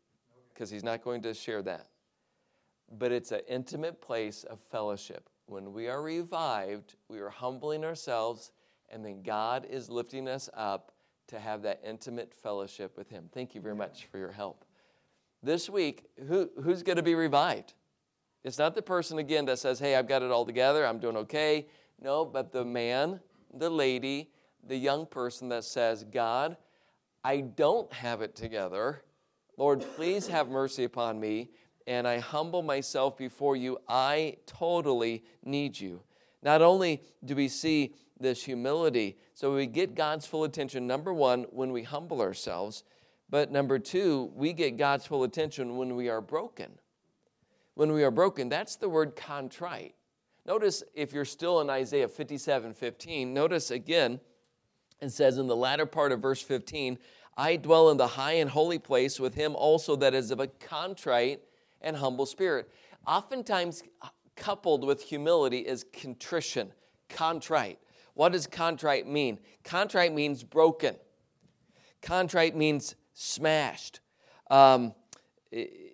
because 0.54 0.70
he's 0.70 0.84
not 0.84 1.04
going 1.04 1.22
to 1.24 1.34
share 1.34 1.64
that 1.64 1.88
but 2.92 3.12
it's 3.12 3.32
an 3.32 3.42
intimate 3.48 4.02
place 4.02 4.44
of 4.44 4.60
fellowship. 4.60 5.30
When 5.48 5.74
we 5.74 5.88
are 5.88 6.02
revived, 6.02 6.96
we 7.08 7.20
are 7.20 7.30
humbling 7.30 7.84
ourselves, 7.84 8.52
and 8.90 9.06
then 9.06 9.22
God 9.22 9.68
is 9.70 9.90
lifting 9.90 10.28
us 10.28 10.50
up 10.54 10.92
to 11.28 11.40
have 11.40 11.62
that 11.64 11.82
intimate 11.86 12.34
fellowship 12.34 12.98
with 12.98 13.10
Him. 13.10 13.30
Thank 13.34 13.56
you 13.56 13.62
very 13.62 13.76
much 13.76 14.06
for 14.12 14.18
your 14.18 14.32
help. 14.32 14.66
This 15.42 15.70
week, 15.70 16.06
who, 16.28 16.50
who's 16.64 16.84
going 16.84 16.98
to 16.98 17.04
be 17.04 17.16
revived? 17.16 17.74
It's 18.44 18.58
not 18.58 18.76
the 18.76 18.82
person, 18.82 19.20
again, 19.20 19.46
that 19.46 19.60
says, 19.60 19.80
Hey, 19.80 19.96
I've 19.96 20.08
got 20.08 20.22
it 20.22 20.32
all 20.32 20.46
together, 20.46 20.86
I'm 20.86 21.00
doing 21.00 21.18
okay. 21.18 21.68
No, 22.02 22.26
but 22.26 22.52
the 22.52 22.66
man, 22.66 23.20
the 23.54 23.70
lady, 23.70 24.32
the 24.68 24.78
young 24.78 25.06
person 25.06 25.50
that 25.50 25.64
says, 25.64 26.04
God, 26.04 26.58
I 27.24 27.42
don't 27.42 27.92
have 27.94 28.22
it 28.22 28.36
together. 28.36 29.02
Lord, 29.58 29.82
please 29.96 30.28
have 30.28 30.50
mercy 30.50 30.84
upon 30.84 31.20
me 31.20 31.50
and 31.88 32.08
I 32.08 32.20
humble 32.20 32.62
myself 32.62 33.18
before 33.18 33.56
you. 33.56 33.78
I 33.88 34.38
totally 34.46 35.24
need 35.44 35.80
you. 35.80 36.02
Not 36.42 36.62
only 36.62 37.02
do 37.24 37.36
we 37.36 37.48
see 37.48 37.94
this 38.20 38.44
humility, 38.44 39.18
so 39.34 39.54
we 39.54 39.68
get 39.68 39.96
God's 39.96 40.26
full 40.26 40.44
attention, 40.44 40.88
number 40.88 41.14
one, 41.14 41.44
when 41.52 41.72
we 41.72 41.84
humble 41.84 42.22
ourselves, 42.22 42.84
but 43.30 43.52
number 43.52 43.80
two, 43.80 44.32
we 44.36 44.54
get 44.54 44.78
God's 44.78 45.06
full 45.06 45.24
attention 45.24 45.78
when 45.78 45.96
we 45.96 46.10
are 46.10 46.22
broken. 46.22 46.72
When 47.74 47.92
we 47.92 48.04
are 48.04 48.12
broken, 48.12 48.48
that's 48.48 48.76
the 48.78 48.88
word 48.88 49.16
contrite. 49.16 49.96
Notice 50.46 50.84
if 50.94 51.12
you're 51.12 51.26
still 51.26 51.60
in 51.62 51.70
Isaiah 51.70 52.08
57 52.08 52.74
15, 52.74 53.34
notice 53.34 53.72
again, 53.72 54.20
it 55.02 55.10
says 55.10 55.38
in 55.38 55.48
the 55.48 55.56
latter 55.56 55.86
part 55.86 56.12
of 56.12 56.22
verse 56.22 56.42
15, 56.42 56.98
I 57.36 57.58
dwell 57.58 57.90
in 57.90 57.98
the 57.98 58.08
high 58.08 58.34
and 58.34 58.50
holy 58.50 58.80
place 58.80 59.20
with 59.20 59.34
him 59.34 59.56
also 59.56 59.96
that 59.98 60.14
is 60.14 60.32
of 60.32 60.40
a 60.40 60.48
contrite 60.48 61.42
and 61.82 61.96
humble 61.96 62.26
spirit. 62.26 62.70
Oftentimes, 63.08 63.84
coupled 64.36 64.84
with 64.84 65.02
humility 65.02 65.60
is 65.60 65.86
contrition, 65.94 66.72
contrite. 67.10 67.80
What 68.14 68.32
does 68.32 68.48
contrite 68.48 69.08
mean? 69.08 69.40
Contrite 69.64 70.14
means 70.14 70.44
broken, 70.44 70.96
contrite 72.02 72.56
means 72.56 72.96
smashed. 73.14 74.00
Um, 74.50 74.94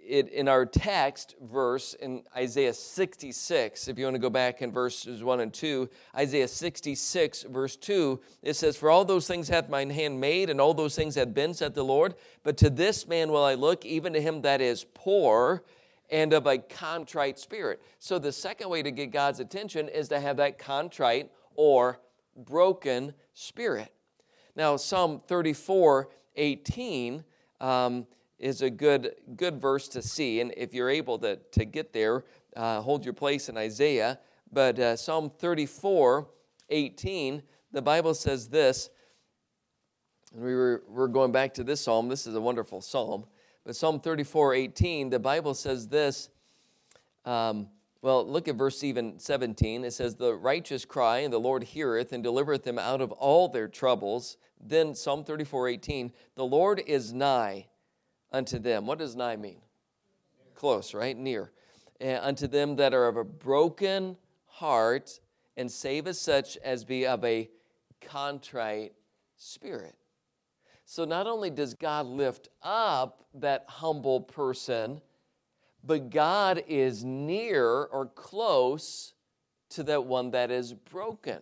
it, 0.06 0.30
in 0.30 0.48
our 0.48 0.66
text 0.66 1.36
verse 1.42 1.94
in 1.94 2.24
Isaiah 2.36 2.74
66, 2.74 3.88
if 3.88 3.98
you 3.98 4.06
want 4.06 4.16
to 4.16 4.20
go 4.20 4.30
back 4.30 4.62
in 4.62 4.72
verses 4.72 5.24
1 5.24 5.40
and 5.40 5.54
2, 5.54 5.90
Isaiah 6.16 6.48
66, 6.48 7.44
verse 7.44 7.76
2, 7.76 8.20
it 8.42 8.56
says, 8.56 8.76
For 8.78 8.90
all 8.90 9.06
those 9.06 9.28
things 9.28 9.48
hath 9.48 9.70
mine 9.70 9.90
hand 9.90 10.20
made, 10.20 10.50
and 10.50 10.60
all 10.60 10.74
those 10.74 10.96
things 10.96 11.16
have 11.16 11.34
been, 11.34 11.54
said 11.54 11.74
the 11.74 11.84
Lord. 11.84 12.16
But 12.44 12.58
to 12.58 12.70
this 12.70 13.08
man 13.08 13.32
will 13.32 13.44
I 13.44 13.54
look, 13.54 13.86
even 13.86 14.14
to 14.14 14.22
him 14.22 14.42
that 14.42 14.62
is 14.62 14.86
poor 14.94 15.64
and 16.10 16.34
of 16.34 16.46
a 16.46 16.58
contrite 16.58 17.40
spirit. 17.40 17.82
So, 18.00 18.20
the 18.20 18.32
second 18.32 18.70
way 18.70 18.84
to 18.84 18.92
get 18.92 19.12
God's 19.12 19.40
attention 19.40 19.88
is 19.88 20.10
to 20.10 20.20
have 20.20 20.38
that 20.38 20.60
contrite 20.60 21.32
or 21.56 22.00
broken 22.36 23.14
spirit. 23.34 23.94
Now, 24.56 24.76
Psalm 24.76 25.22
34 25.26 26.10
18 26.36 27.24
um, 27.60 28.08
is 28.41 28.63
a 28.63 28.69
good, 28.69 29.13
good 29.36 29.62
verse 29.62 29.88
to 29.88 30.01
see. 30.01 30.41
And 30.41 30.51
if 30.58 30.73
you're 30.73 30.89
able 30.89 31.19
to, 31.19 31.38
to 31.51 31.63
get 31.63 31.93
there, 31.93 32.25
uh, 32.56 32.82
hold 32.82 33.06
your 33.06 33.13
place 33.13 33.47
in 33.47 33.56
Isaiah, 33.56 34.19
but 34.51 34.77
uh, 34.80 34.95
Psalm 34.97 35.30
34 35.30 36.27
18, 36.69 37.43
the 37.71 37.82
Bible 37.82 38.13
says 38.13 38.47
this. 38.47 38.89
And 40.34 40.43
we 40.43 40.56
were, 40.56 40.84
we're 40.88 41.08
going 41.08 41.32
back 41.32 41.54
to 41.56 41.63
this 41.63 41.82
psalm. 41.82 42.10
This 42.10 42.25
is 42.25 42.36
a 42.36 42.41
wonderful 42.41 42.82
psalm. 42.82 43.25
But 43.63 43.75
Psalm 43.75 43.99
34 43.99 44.56
18, 44.56 45.10
the 45.10 45.19
Bible 45.19 45.54
says 45.54 45.88
this. 45.88 46.30
Um, 47.25 47.67
well, 48.01 48.25
look 48.25 48.47
at 48.47 48.56
verse 48.56 48.84
even 48.84 49.19
17. 49.19 49.84
It 49.84 49.91
says, 49.91 50.15
The 50.15 50.34
righteous 50.34 50.84
cry, 50.86 51.19
and 51.19 51.32
the 51.32 51.39
Lord 51.39 51.63
heareth, 51.63 52.13
and 52.13 52.23
delivereth 52.23 52.63
them 52.63 52.80
out 52.80 53.01
of 53.01 53.12
all 53.12 53.47
their 53.47 53.67
troubles. 53.67 54.38
Then 54.60 54.95
Psalm 54.95 55.23
34 55.23 55.67
18, 55.67 56.12
The 56.36 56.45
Lord 56.45 56.82
is 56.88 57.13
nigh 57.13 57.67
unto 58.32 58.60
them. 58.60 58.86
What 58.86 59.00
does 59.00 59.15
nigh 59.15 59.36
mean? 59.36 59.62
Close, 60.56 60.94
right? 60.94 61.17
Near. 61.17 61.52
Uh, 62.04 62.20
unto 62.22 62.48
them 62.48 62.76
that 62.78 62.94
are 62.94 63.08
of 63.08 63.17
a 63.17 63.24
broken 63.24 64.17
heart, 64.46 65.20
and 65.58 65.72
saveth 65.72 66.15
such 66.15 66.58
as 66.58 66.84
be 66.84 67.06
of 67.06 67.24
a 67.24 67.50
contrite 68.00 68.94
spirit. 69.38 69.96
So 70.86 71.06
not 71.06 71.28
only 71.28 71.50
does 71.50 71.74
God 71.74 72.06
lift 72.06 72.50
up 72.63 73.26
that 73.36 73.65
humble 73.67 74.22
person, 74.22 75.02
but 75.84 76.10
God 76.10 76.63
is 76.67 77.04
near 77.04 77.65
or 77.65 78.08
close 78.08 79.13
to 79.70 79.84
that 79.84 80.06
one 80.06 80.32
that 80.32 80.52
is 80.52 80.74
broken. 80.74 81.39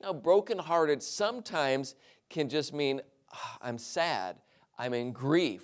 Now, 0.00 0.12
brokenhearted 0.12 1.02
sometimes 1.02 1.94
can 2.28 2.48
just 2.48 2.74
mean 2.74 3.00
oh, 3.34 3.56
I'm 3.60 3.78
sad, 3.78 4.36
I'm 4.78 4.94
in 4.94 5.12
grief, 5.12 5.62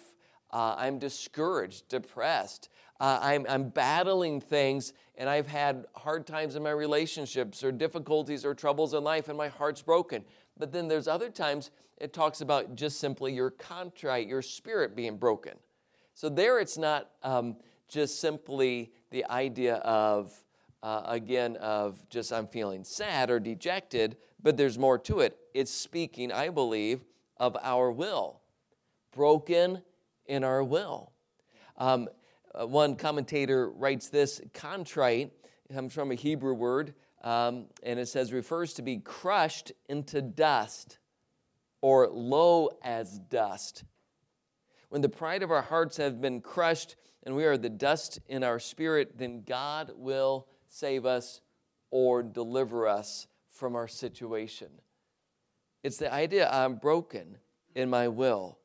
uh, 0.50 0.74
I'm 0.78 0.98
discouraged, 0.98 1.88
depressed, 1.88 2.68
uh, 3.00 3.18
I'm, 3.22 3.46
I'm 3.48 3.68
battling 3.68 4.40
things, 4.40 4.92
and 5.16 5.28
I've 5.28 5.46
had 5.46 5.86
hard 5.94 6.26
times 6.26 6.56
in 6.56 6.62
my 6.62 6.70
relationships, 6.70 7.62
or 7.62 7.70
difficulties, 7.70 8.44
or 8.44 8.54
troubles 8.54 8.92
in 8.92 9.04
life, 9.04 9.28
and 9.28 9.38
my 9.38 9.48
heart's 9.48 9.82
broken. 9.82 10.24
But 10.58 10.72
then 10.72 10.88
there's 10.88 11.06
other 11.06 11.30
times 11.30 11.70
it 11.98 12.12
talks 12.12 12.40
about 12.40 12.74
just 12.74 12.98
simply 12.98 13.32
your 13.32 13.50
contrite, 13.50 14.26
your 14.26 14.42
spirit 14.42 14.96
being 14.96 15.16
broken. 15.16 15.54
So 16.14 16.28
there 16.28 16.58
it's 16.58 16.76
not 16.76 17.10
um, 17.22 17.56
just 17.88 18.20
simply 18.20 18.92
the 19.10 19.24
idea 19.26 19.76
of, 19.76 20.32
uh, 20.82 21.02
again, 21.06 21.56
of 21.56 22.08
just 22.10 22.32
I'm 22.32 22.48
feeling 22.48 22.82
sad 22.82 23.30
or 23.30 23.38
dejected, 23.38 24.16
but 24.42 24.56
there's 24.56 24.78
more 24.78 24.98
to 24.98 25.20
it. 25.20 25.36
It's 25.54 25.70
speaking, 25.70 26.32
I 26.32 26.48
believe, 26.48 27.04
of 27.36 27.56
our 27.62 27.92
will, 27.92 28.40
broken 29.12 29.82
in 30.28 30.44
our 30.44 30.62
will. 30.62 31.12
Um, 31.76 32.08
uh, 32.54 32.66
one 32.66 32.96
commentator 32.96 33.70
writes 33.70 34.08
this 34.08 34.40
contrite 34.54 35.32
comes 35.72 35.92
from 35.92 36.12
a 36.12 36.14
Hebrew 36.14 36.54
word, 36.54 36.94
um, 37.22 37.66
and 37.82 37.98
it 37.98 38.06
says 38.06 38.32
refers 38.32 38.74
to 38.74 38.82
be 38.82 38.98
crushed 38.98 39.72
into 39.88 40.22
dust 40.22 40.98
or 41.80 42.08
low 42.08 42.70
as 42.82 43.18
dust. 43.18 43.84
When 44.88 45.02
the 45.02 45.08
pride 45.08 45.42
of 45.42 45.50
our 45.50 45.62
hearts 45.62 45.98
have 45.98 46.20
been 46.20 46.40
crushed 46.40 46.96
and 47.24 47.36
we 47.36 47.44
are 47.44 47.58
the 47.58 47.68
dust 47.68 48.20
in 48.28 48.42
our 48.42 48.58
spirit, 48.58 49.18
then 49.18 49.42
God 49.46 49.92
will 49.96 50.46
save 50.68 51.04
us 51.04 51.40
or 51.90 52.22
deliver 52.22 52.86
us 52.86 53.26
from 53.50 53.76
our 53.76 53.88
situation. 53.88 54.68
It's 55.82 55.98
the 55.98 56.12
idea 56.12 56.50
I'm 56.50 56.76
broken 56.76 57.36
in 57.74 57.90
my 57.90 58.08
will. 58.08 58.58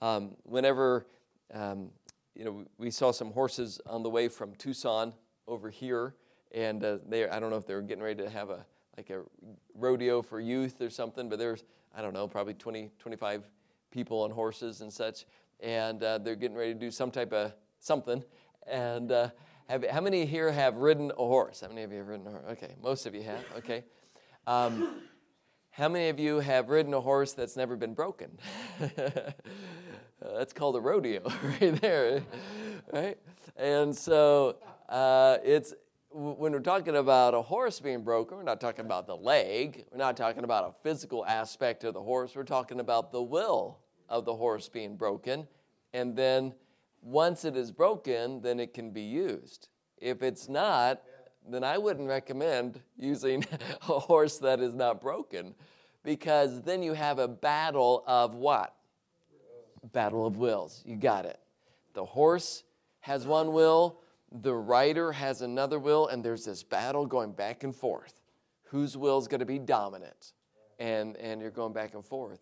Um, 0.00 0.36
whenever 0.44 1.06
um, 1.52 1.90
you 2.34 2.44
know, 2.44 2.64
we 2.78 2.90
saw 2.90 3.10
some 3.10 3.32
horses 3.32 3.80
on 3.86 4.02
the 4.02 4.10
way 4.10 4.28
from 4.28 4.54
Tucson 4.54 5.12
over 5.46 5.70
here, 5.70 6.14
and 6.52 6.84
uh, 6.84 6.98
they 7.06 7.28
I 7.28 7.40
don't 7.40 7.50
know 7.50 7.56
if 7.56 7.66
they 7.66 7.74
were 7.74 7.82
getting 7.82 8.02
ready 8.02 8.22
to 8.22 8.30
have 8.30 8.50
a 8.50 8.64
like 8.96 9.10
a 9.10 9.22
rodeo 9.74 10.22
for 10.22 10.40
youth 10.40 10.80
or 10.80 10.90
something, 10.90 11.28
but 11.28 11.38
there's 11.38 11.64
I 11.96 12.02
don't 12.02 12.12
know, 12.12 12.28
probably 12.28 12.54
20, 12.54 12.90
25 12.98 13.48
people 13.90 14.22
on 14.22 14.30
horses 14.30 14.82
and 14.82 14.92
such, 14.92 15.24
and 15.60 16.02
uh, 16.02 16.18
they're 16.18 16.36
getting 16.36 16.56
ready 16.56 16.74
to 16.74 16.78
do 16.78 16.90
some 16.90 17.10
type 17.10 17.32
of 17.32 17.52
something. 17.80 18.22
And 18.66 19.10
uh, 19.10 19.30
have, 19.68 19.84
how 19.86 20.00
many 20.00 20.24
here 20.24 20.52
have 20.52 20.76
ridden 20.76 21.10
a 21.10 21.14
horse? 21.14 21.60
How 21.62 21.68
many 21.68 21.82
of 21.82 21.90
you 21.90 21.98
have 21.98 22.08
ridden 22.08 22.26
a 22.26 22.30
horse? 22.30 22.44
Okay, 22.50 22.74
most 22.82 23.06
of 23.06 23.14
you 23.14 23.22
have. 23.22 23.44
Okay. 23.56 23.84
Um, 24.46 25.00
how 25.70 25.88
many 25.88 26.08
of 26.08 26.20
you 26.20 26.40
have 26.40 26.68
ridden 26.68 26.94
a 26.94 27.00
horse 27.00 27.32
that's 27.32 27.56
never 27.56 27.74
been 27.74 27.94
broken? 27.94 28.38
Uh, 30.20 30.36
that's 30.36 30.52
called 30.52 30.74
a 30.74 30.80
rodeo 30.80 31.22
right 31.60 31.80
there, 31.80 32.22
right? 32.92 33.18
And 33.56 33.94
so 33.94 34.56
uh, 34.88 35.38
it's 35.44 35.74
when 36.10 36.52
we're 36.52 36.60
talking 36.60 36.96
about 36.96 37.34
a 37.34 37.42
horse 37.42 37.78
being 37.78 38.02
broken, 38.02 38.36
we're 38.36 38.42
not 38.42 38.60
talking 38.60 38.84
about 38.84 39.06
the 39.06 39.16
leg. 39.16 39.84
We're 39.92 39.98
not 39.98 40.16
talking 40.16 40.42
about 40.42 40.64
a 40.64 40.72
physical 40.82 41.24
aspect 41.24 41.84
of 41.84 41.94
the 41.94 42.02
horse. 42.02 42.34
We're 42.34 42.44
talking 42.44 42.80
about 42.80 43.12
the 43.12 43.22
will 43.22 43.78
of 44.08 44.24
the 44.24 44.34
horse 44.34 44.68
being 44.68 44.96
broken. 44.96 45.46
And 45.92 46.16
then 46.16 46.54
once 47.02 47.44
it 47.44 47.56
is 47.56 47.70
broken, 47.70 48.40
then 48.40 48.58
it 48.58 48.74
can 48.74 48.90
be 48.90 49.02
used. 49.02 49.68
If 49.98 50.22
it's 50.22 50.48
not, 50.48 51.02
then 51.48 51.62
I 51.62 51.78
wouldn't 51.78 52.08
recommend 52.08 52.80
using 52.96 53.44
a 53.88 53.98
horse 53.98 54.38
that 54.38 54.60
is 54.60 54.74
not 54.74 55.00
broken 55.00 55.54
because 56.02 56.62
then 56.62 56.82
you 56.82 56.94
have 56.94 57.18
a 57.18 57.28
battle 57.28 58.02
of 58.06 58.34
what? 58.34 58.74
Battle 59.86 60.26
of 60.26 60.36
wills. 60.36 60.82
You 60.84 60.96
got 60.96 61.24
it. 61.24 61.38
The 61.94 62.04
horse 62.04 62.64
has 63.00 63.26
one 63.26 63.52
will, 63.52 64.00
the 64.30 64.54
rider 64.54 65.12
has 65.12 65.40
another 65.40 65.78
will, 65.78 66.08
and 66.08 66.24
there's 66.24 66.44
this 66.44 66.62
battle 66.62 67.06
going 67.06 67.32
back 67.32 67.64
and 67.64 67.74
forth. 67.74 68.14
Whose 68.64 68.96
will 68.96 69.18
is 69.18 69.28
going 69.28 69.40
to 69.40 69.46
be 69.46 69.58
dominant? 69.58 70.32
And, 70.78 71.16
and 71.16 71.40
you're 71.40 71.50
going 71.50 71.72
back 71.72 71.94
and 71.94 72.04
forth. 72.04 72.40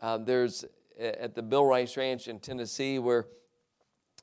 Um, 0.00 0.24
there's 0.24 0.64
at 0.98 1.34
the 1.34 1.42
Bill 1.42 1.64
Rice 1.64 1.96
Ranch 1.96 2.28
in 2.28 2.38
Tennessee 2.38 2.98
where 2.98 3.26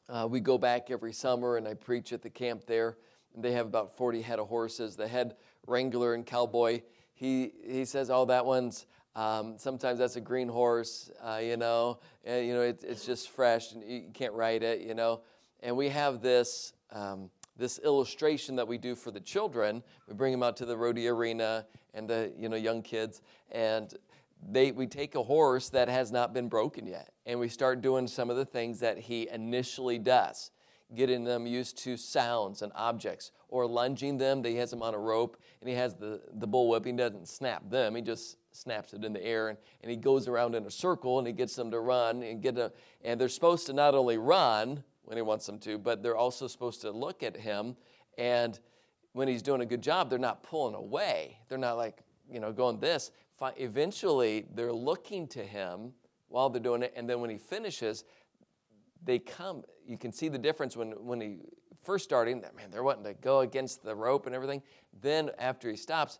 uh, 0.07 0.27
we 0.29 0.39
go 0.39 0.57
back 0.57 0.89
every 0.91 1.13
summer 1.13 1.57
and 1.57 1.67
I 1.67 1.73
preach 1.73 2.13
at 2.13 2.21
the 2.21 2.29
camp 2.29 2.65
there. 2.65 2.97
And 3.35 3.43
they 3.43 3.51
have 3.53 3.67
about 3.67 3.95
40 3.95 4.21
head 4.21 4.39
of 4.39 4.47
horses. 4.47 4.95
The 4.95 5.07
head 5.07 5.35
wrangler 5.67 6.15
and 6.15 6.25
cowboy, 6.25 6.81
he, 7.13 7.53
he 7.63 7.85
says, 7.85 8.09
Oh, 8.09 8.25
that 8.25 8.45
one's 8.45 8.87
um, 9.19 9.55
sometimes 9.57 9.99
that's 9.99 10.15
a 10.15 10.21
green 10.21 10.47
horse, 10.47 11.11
uh, 11.21 11.41
you 11.43 11.57
know, 11.57 11.99
and, 12.23 12.47
you 12.47 12.53
know, 12.53 12.61
it, 12.61 12.85
it's 12.87 13.05
just 13.05 13.31
fresh 13.31 13.73
and 13.73 13.83
you 13.83 14.03
can't 14.13 14.31
ride 14.31 14.63
it, 14.63 14.79
you 14.79 14.93
know. 14.93 15.19
And 15.61 15.75
we 15.75 15.89
have 15.89 16.21
this, 16.21 16.71
um, 16.93 17.29
this 17.57 17.79
illustration 17.79 18.55
that 18.55 18.65
we 18.65 18.77
do 18.77 18.95
for 18.95 19.11
the 19.11 19.19
children. 19.19 19.83
We 20.07 20.13
bring 20.13 20.31
them 20.31 20.41
out 20.41 20.55
to 20.57 20.65
the 20.65 20.77
rodeo 20.77 21.13
arena 21.13 21.65
and 21.93 22.09
the, 22.09 22.31
you 22.39 22.47
know, 22.47 22.55
young 22.55 22.81
kids, 22.81 23.21
and 23.51 23.93
they, 24.51 24.71
we 24.71 24.87
take 24.87 25.15
a 25.15 25.23
horse 25.23 25.67
that 25.67 25.89
has 25.89 26.13
not 26.13 26.33
been 26.33 26.47
broken 26.47 26.87
yet, 26.87 27.11
and 27.25 27.37
we 27.41 27.49
start 27.49 27.81
doing 27.81 28.07
some 28.07 28.29
of 28.29 28.37
the 28.37 28.45
things 28.45 28.79
that 28.79 28.97
he 28.97 29.27
initially 29.27 29.99
does 29.99 30.51
getting 30.95 31.23
them 31.25 31.45
used 31.45 31.77
to 31.79 31.97
sounds 31.97 32.61
and 32.61 32.71
objects, 32.73 33.31
or 33.49 33.67
lunging 33.67 34.17
them. 34.17 34.43
He 34.43 34.55
has 34.55 34.71
them 34.71 34.81
on 34.81 34.95
a 34.95 34.97
rope, 34.97 35.37
and 35.59 35.69
he 35.69 35.75
has 35.75 35.93
the, 35.93 36.21
the 36.33 36.47
bullwhip. 36.47 36.85
He 36.85 36.93
doesn't 36.93 37.27
snap 37.27 37.69
them, 37.69 37.95
he 37.95 38.01
just 38.01 38.37
snaps 38.51 38.93
it 38.93 39.03
in 39.03 39.13
the 39.13 39.23
air, 39.23 39.49
and, 39.49 39.57
and 39.81 39.91
he 39.91 39.97
goes 39.97 40.27
around 40.27 40.55
in 40.55 40.65
a 40.65 40.71
circle, 40.71 41.19
and 41.19 41.27
he 41.27 41.33
gets 41.33 41.55
them 41.55 41.71
to 41.71 41.79
run 41.79 42.23
and 42.23 42.41
get 42.41 42.57
a. 42.57 42.71
And 43.03 43.19
they're 43.19 43.29
supposed 43.29 43.65
to 43.67 43.73
not 43.73 43.95
only 43.95 44.17
run 44.17 44.83
when 45.03 45.17
he 45.17 45.21
wants 45.21 45.45
them 45.45 45.59
to, 45.59 45.77
but 45.77 46.03
they're 46.03 46.17
also 46.17 46.47
supposed 46.47 46.81
to 46.81 46.91
look 46.91 47.23
at 47.23 47.35
him, 47.35 47.75
and 48.17 48.59
when 49.13 49.27
he's 49.27 49.41
doing 49.41 49.61
a 49.61 49.65
good 49.65 49.81
job, 49.81 50.09
they're 50.09 50.19
not 50.19 50.43
pulling 50.43 50.75
away. 50.75 51.37
They're 51.47 51.57
not 51.57 51.77
like 51.77 51.99
you 52.31 52.39
know 52.39 52.51
going 52.51 52.79
this. 52.79 53.11
Eventually, 53.57 54.45
they're 54.53 54.73
looking 54.73 55.27
to 55.29 55.43
him 55.43 55.93
while 56.27 56.49
they're 56.49 56.61
doing 56.61 56.83
it, 56.83 56.93
and 56.95 57.09
then 57.09 57.21
when 57.21 57.29
he 57.29 57.37
finishes, 57.37 58.03
they 59.03 59.19
come. 59.19 59.63
You 59.85 59.97
can 59.97 60.11
see 60.11 60.29
the 60.29 60.37
difference 60.37 60.77
when, 60.77 60.91
when 60.91 61.21
he 61.21 61.37
first 61.83 62.03
starting, 62.03 62.41
man, 62.55 62.69
they're 62.69 62.83
wanting 62.83 63.05
to 63.05 63.13
go 63.13 63.39
against 63.39 63.83
the 63.83 63.95
rope 63.95 64.25
and 64.25 64.35
everything. 64.35 64.61
Then 65.01 65.31
after 65.39 65.69
he 65.69 65.75
stops, 65.75 66.19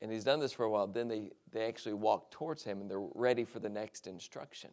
and 0.00 0.12
he's 0.12 0.24
done 0.24 0.38
this 0.38 0.52
for 0.52 0.64
a 0.64 0.70
while, 0.70 0.86
then 0.86 1.08
they, 1.08 1.30
they 1.54 1.66
actually 1.66 1.94
walk 1.94 2.30
towards 2.30 2.64
him 2.64 2.80
and 2.80 2.90
they're 2.90 3.08
ready 3.14 3.44
for 3.44 3.60
the 3.60 3.68
next 3.68 4.06
instruction. 4.06 4.70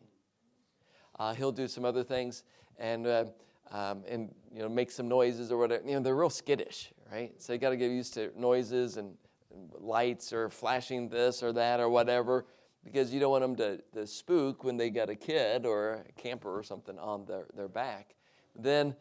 Uh, 1.20 1.34
he'll 1.34 1.52
do 1.52 1.68
some 1.68 1.86
other 1.86 2.04
things 2.04 2.44
and, 2.80 3.06
uh, 3.06 3.26
um, 3.72 4.04
and 4.08 4.34
you 4.54 4.62
know, 4.62 4.68
make 4.68 4.90
some 4.92 5.08
noises 5.08 5.52
or 5.52 5.58
whatever. 5.58 5.88
You 5.88 5.94
know, 5.94 6.00
they're 6.02 6.16
real 6.16 6.30
skittish, 6.30 6.92
right? 7.12 7.32
So 7.38 7.54
you 7.54 7.60
got 7.60 7.70
to 7.70 7.78
get 7.78 7.92
used 7.92 8.16
to 8.16 8.32
noises 8.36 8.98
and, 8.98 9.14
and 9.54 9.72
lights 9.80 10.34
or 10.34 10.50
flashing 10.50 11.08
this 11.08 11.44
or 11.44 11.54
that 11.54 11.80
or 11.80 11.88
whatever 11.90 12.46
because 12.84 13.14
you 13.14 13.20
don't 13.20 13.32
want 13.32 13.44
them 13.44 13.56
to, 13.58 13.78
to 13.94 14.08
spook 14.08 14.64
when 14.64 14.76
they 14.76 14.90
got 14.90 15.10
a 15.10 15.16
kid 15.16 15.68
or 15.68 16.04
a 16.10 16.12
camper 16.20 16.58
or 16.58 16.64
something 16.64 16.98
on 16.98 17.26
their, 17.26 17.46
their 17.56 17.68
back. 17.68 18.16
Then 18.56 18.96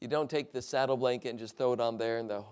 you 0.00 0.06
don't 0.06 0.30
take 0.30 0.52
the 0.52 0.62
saddle 0.62 0.96
blanket 0.96 1.30
and 1.30 1.38
just 1.38 1.58
throw 1.58 1.72
it 1.72 1.80
on 1.80 1.98
there 1.98 2.18
in 2.18 2.28
the, 2.28 2.44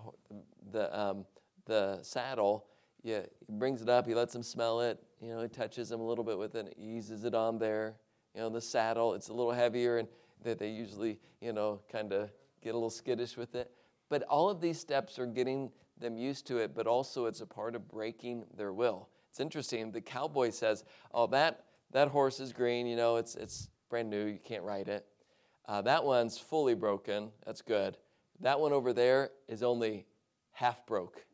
the, 0.71 0.99
um, 0.99 1.25
the 1.65 1.99
saddle. 2.01 2.65
Yeah, 3.03 3.21
he 3.45 3.53
brings 3.53 3.81
it 3.81 3.89
up, 3.89 4.07
he 4.07 4.15
lets 4.15 4.33
them 4.33 4.43
smell 4.43 4.79
it, 4.81 4.97
you 5.21 5.29
know, 5.29 5.41
he 5.41 5.49
touches 5.49 5.89
them 5.89 5.99
a 5.99 6.03
little 6.03 6.23
bit 6.23 6.37
with 6.37 6.55
it, 6.55 6.73
eases 6.77 7.25
it 7.25 7.35
on 7.35 7.57
there. 7.59 7.95
You 8.33 8.41
know, 8.41 8.49
the 8.49 8.61
saddle, 8.61 9.13
it's 9.13 9.27
a 9.27 9.33
little 9.33 9.51
heavier 9.51 9.97
and 9.97 10.07
that 10.43 10.57
they 10.57 10.69
usually, 10.69 11.19
you 11.41 11.53
know, 11.53 11.81
kind 11.91 12.13
of 12.13 12.31
get 12.61 12.71
a 12.71 12.73
little 12.73 12.89
skittish 12.89 13.37
with 13.37 13.55
it. 13.55 13.71
But 14.09 14.23
all 14.23 14.49
of 14.49 14.61
these 14.61 14.79
steps 14.79 15.19
are 15.19 15.25
getting 15.25 15.71
them 15.99 16.17
used 16.17 16.47
to 16.47 16.57
it, 16.57 16.75
but 16.75 16.87
also 16.87 17.25
it's 17.25 17.41
a 17.41 17.45
part 17.45 17.75
of 17.75 17.87
breaking 17.87 18.45
their 18.55 18.73
will. 18.73 19.09
It's 19.29 19.39
interesting. 19.39 19.91
The 19.91 20.01
cowboy 20.01 20.49
says, 20.51 20.83
"Oh, 21.13 21.27
that 21.27 21.65
that 21.91 22.09
horse 22.09 22.39
is 22.39 22.51
green. 22.53 22.85
You 22.85 22.95
know, 22.95 23.15
it's 23.15 23.35
it's 23.35 23.69
brand 23.89 24.09
new. 24.09 24.25
You 24.25 24.39
can't 24.39 24.63
ride 24.63 24.89
it. 24.89 25.05
Uh, 25.65 25.81
that 25.83 26.03
one's 26.03 26.37
fully 26.37 26.75
broken. 26.75 27.31
That's 27.45 27.61
good. 27.61 27.97
That 28.41 28.59
one 28.59 28.73
over 28.73 28.93
there 28.93 29.31
is 29.47 29.63
only 29.63 30.05
half 30.51 30.85
broke. 30.85 31.25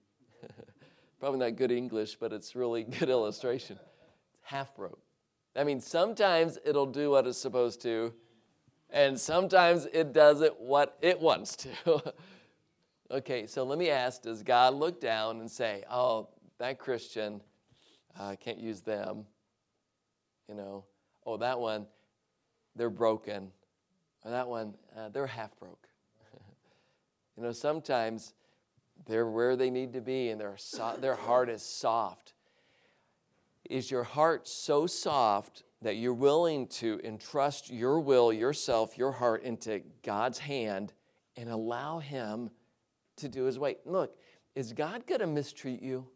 Probably 1.20 1.40
not 1.40 1.58
good 1.58 1.72
English, 1.72 2.16
but 2.16 2.32
it's 2.32 2.56
really 2.56 2.84
good 3.00 3.10
illustration. 3.10 3.78
Half 4.42 4.76
broke. 4.76 5.02
I 5.56 5.64
mean, 5.64 5.82
sometimes 5.82 6.58
it'll 6.64 6.86
do 6.86 7.12
what 7.12 7.28
it's 7.28 7.38
supposed 7.38 7.82
to, 7.82 8.14
and 8.90 9.20
sometimes 9.20 9.88
it 9.92 10.14
does 10.14 10.42
it 10.42 10.58
what 10.60 10.98
it 11.02 11.20
wants 11.22 11.58
to. 11.58 12.14
okay, 13.12 13.46
so 13.48 13.64
let 13.64 13.78
me 13.78 13.90
ask 13.90 14.22
Does 14.22 14.44
God 14.44 14.74
look 14.74 15.02
down 15.02 15.42
and 15.42 15.52
say, 15.52 15.84
oh, 15.92 16.30
that 16.58 16.80
Christian, 16.80 17.42
I 18.18 18.34
uh, 18.34 18.36
can't 18.38 18.60
use 18.60 18.82
them? 18.82 19.26
You 20.48 20.56
know, 20.56 20.86
oh, 21.26 21.38
that 21.38 21.60
one, 21.60 21.86
they're 22.76 22.90
broken. 22.90 23.52
Or 24.24 24.32
that 24.32 24.48
one, 24.48 24.74
uh, 24.98 25.10
they're 25.10 25.28
half 25.28 25.58
broke. 25.60 25.88
you 27.38 27.44
know, 27.44 27.52
sometimes 27.52 28.34
they're 29.06 29.28
where 29.28 29.56
they 29.56 29.70
need 29.70 29.94
to 29.94 30.02
be 30.02 30.30
and 30.30 30.40
their, 30.40 30.56
so- 30.58 30.98
their 31.00 31.16
heart 31.16 31.50
is 31.50 31.62
soft. 31.62 32.34
Is 33.70 33.92
your 33.92 34.04
heart 34.04 34.48
so 34.48 34.88
soft 34.88 35.64
that 35.82 35.96
you're 35.96 36.14
willing 36.14 36.68
to 36.68 37.00
entrust 37.04 37.70
your 37.70 38.00
will, 38.00 38.34
yourself, 38.34 38.98
your 38.98 39.12
heart 39.12 39.44
into 39.44 39.82
God's 40.04 40.40
hand 40.40 40.94
and 41.38 41.50
allow 41.50 42.00
Him 42.00 42.50
to 43.18 43.30
do 43.30 43.44
His 43.44 43.60
way? 43.60 43.78
Look, 43.86 44.16
is 44.56 44.74
God 44.74 45.06
going 45.06 45.22
to 45.22 45.28
mistreat 45.28 45.82
you? 45.82 46.08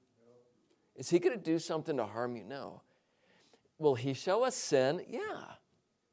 Is 0.96 1.10
He 1.10 1.20
going 1.20 1.38
to 1.38 1.44
do 1.44 1.60
something 1.60 1.98
to 1.98 2.06
harm 2.06 2.36
you? 2.36 2.44
No. 2.44 2.82
Will 3.78 3.96
He 3.96 4.14
show 4.14 4.44
us 4.44 4.56
sin? 4.56 5.04
Yeah. 5.08 5.44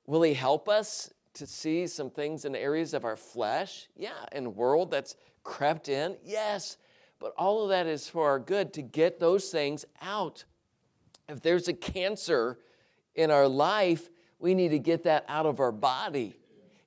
Will 0.07 0.23
He 0.23 0.35
help 0.35 0.69
us 0.69 1.13
to 1.35 1.47
see 1.47 1.87
some 1.87 2.11
things 2.11 2.45
in 2.45 2.55
areas 2.55 2.95
of 2.95 3.05
our 3.05 3.17
flesh? 3.17 3.89
Yeah. 3.97 4.27
In 4.33 4.55
world 4.55 4.91
that's 4.91 5.17
crept 5.42 5.88
in? 5.88 6.16
Yes. 6.24 6.76
But 7.18 7.33
all 7.37 7.62
of 7.62 7.68
that 7.68 7.87
is 7.87 8.09
for 8.09 8.29
our 8.29 8.38
good 8.38 8.72
to 8.74 8.83
get 8.83 9.20
those 9.20 9.50
things 9.50 9.85
out. 10.00 10.44
If 11.29 11.40
there's 11.42 11.68
a 11.68 11.74
cancer 11.74 12.59
in 13.14 13.31
our 13.31 13.46
life, 13.46 14.09
we 14.38 14.55
need 14.55 14.70
to 14.70 14.79
get 14.79 15.05
that 15.05 15.24
out 15.29 15.46
of 15.46 15.61
our 15.61 15.72
body. 15.72 16.35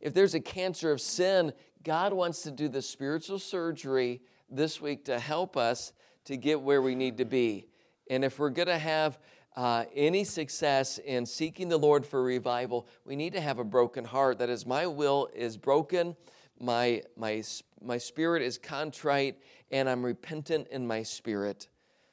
If 0.01 0.13
there's 0.13 0.33
a 0.33 0.39
cancer 0.39 0.91
of 0.91 0.99
sin, 0.99 1.53
God 1.83 2.13
wants 2.13 2.41
to 2.43 2.51
do 2.51 2.67
the 2.67 2.81
spiritual 2.81 3.39
surgery 3.39 4.21
this 4.49 4.81
week 4.81 5.05
to 5.05 5.19
help 5.19 5.55
us 5.55 5.93
to 6.25 6.35
get 6.35 6.61
where 6.61 6.81
we 6.81 6.95
need 6.95 7.17
to 7.17 7.25
be. 7.25 7.67
And 8.09 8.25
if 8.25 8.39
we're 8.39 8.49
going 8.49 8.67
to 8.67 8.77
have 8.77 9.19
uh, 9.55 9.85
any 9.95 10.23
success 10.23 10.97
in 10.97 11.25
seeking 11.25 11.69
the 11.69 11.77
Lord 11.77 12.05
for 12.05 12.23
revival, 12.23 12.87
we 13.05 13.15
need 13.15 13.33
to 13.33 13.41
have 13.41 13.59
a 13.59 13.63
broken 13.63 14.03
heart. 14.03 14.39
That 14.39 14.49
is, 14.49 14.65
my 14.65 14.87
will 14.87 15.29
is 15.33 15.57
broken, 15.57 16.15
my, 16.59 17.01
my, 17.15 17.43
my 17.83 17.97
spirit 17.97 18.41
is 18.41 18.57
contrite, 18.57 19.37
and 19.71 19.89
I'm 19.89 20.03
repentant 20.03 20.67
in 20.69 20.87
my 20.87 21.03
spirit. 21.03 21.67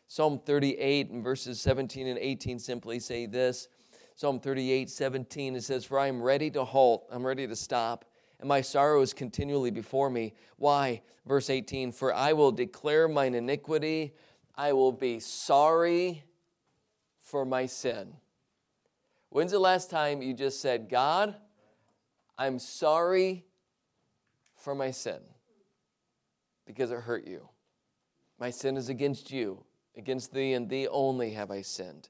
Psalm 0.09 0.41
38 0.45 1.11
and 1.11 1.23
verses 1.23 1.61
17 1.61 2.07
and 2.07 2.19
18 2.19 2.59
simply 2.59 2.99
say 2.99 3.27
this 3.27 3.69
Psalm 4.17 4.41
38, 4.41 4.91
17, 4.91 5.57
it 5.57 5.63
says, 5.63 5.85
For 5.85 5.99
I 5.99 6.07
am 6.07 6.21
ready 6.21 6.51
to 6.51 6.65
halt, 6.65 7.07
I'm 7.11 7.27
ready 7.27 7.47
to 7.47 7.57
stop, 7.57 8.05
and 8.39 8.49
my 8.49 8.61
sorrow 8.61 9.01
is 9.01 9.15
continually 9.15 9.71
before 9.71 10.11
me. 10.11 10.35
Why? 10.57 11.03
Verse 11.27 11.49
18, 11.49 11.93
For 11.93 12.13
I 12.13 12.33
will 12.33 12.53
declare 12.53 13.09
mine 13.09 13.35
iniquity, 13.35 14.15
I 14.57 14.73
will 14.73 14.93
be 14.93 15.21
sorry 15.21 16.25
for 17.19 17.45
my 17.45 17.67
sin. 17.67 18.13
When's 19.31 19.53
the 19.53 19.59
last 19.59 19.91
time 19.91 20.21
you 20.21 20.35
just 20.35 20.61
said, 20.61 20.89
God, 20.91 21.37
I'm 22.37 22.59
sorry 22.59 23.45
for 24.57 24.75
my 24.75 24.91
sin 24.91 25.21
because 26.66 26.90
it 26.90 27.01
hurt 27.01 27.27
you? 27.27 27.49
My 28.38 28.51
sin 28.51 28.77
is 28.77 28.88
against 28.88 29.31
you. 29.31 29.64
Against 29.96 30.33
thee 30.33 30.55
and 30.55 30.68
thee 30.68 30.88
only 30.88 31.33
have 31.33 31.51
I 31.51 31.62
sinned. 31.62 32.09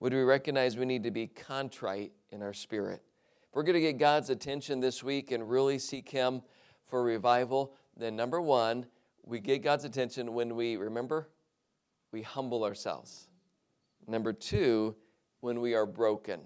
Would 0.00 0.14
we 0.14 0.22
recognize 0.22 0.76
we 0.76 0.86
need 0.86 1.02
to 1.04 1.10
be 1.10 1.26
contrite 1.26 2.12
in 2.30 2.42
our 2.42 2.52
spirit? 2.52 3.02
If 3.48 3.56
we're 3.56 3.64
going 3.64 3.74
to 3.74 3.80
get 3.80 3.98
God's 3.98 4.30
attention 4.30 4.80
this 4.80 5.02
week 5.02 5.30
and 5.30 5.48
really 5.48 5.78
seek 5.78 6.08
Him 6.08 6.42
for 6.86 7.02
revival, 7.02 7.74
then 7.96 8.16
number 8.16 8.40
one, 8.40 8.86
we 9.24 9.40
get 9.40 9.62
God's 9.62 9.84
attention 9.84 10.32
when 10.32 10.56
we, 10.56 10.76
remember, 10.76 11.28
we 12.12 12.22
humble 12.22 12.64
ourselves. 12.64 13.28
Number 14.06 14.32
two, 14.32 14.96
when 15.40 15.60
we 15.60 15.74
are 15.74 15.86
broken. 15.86 16.40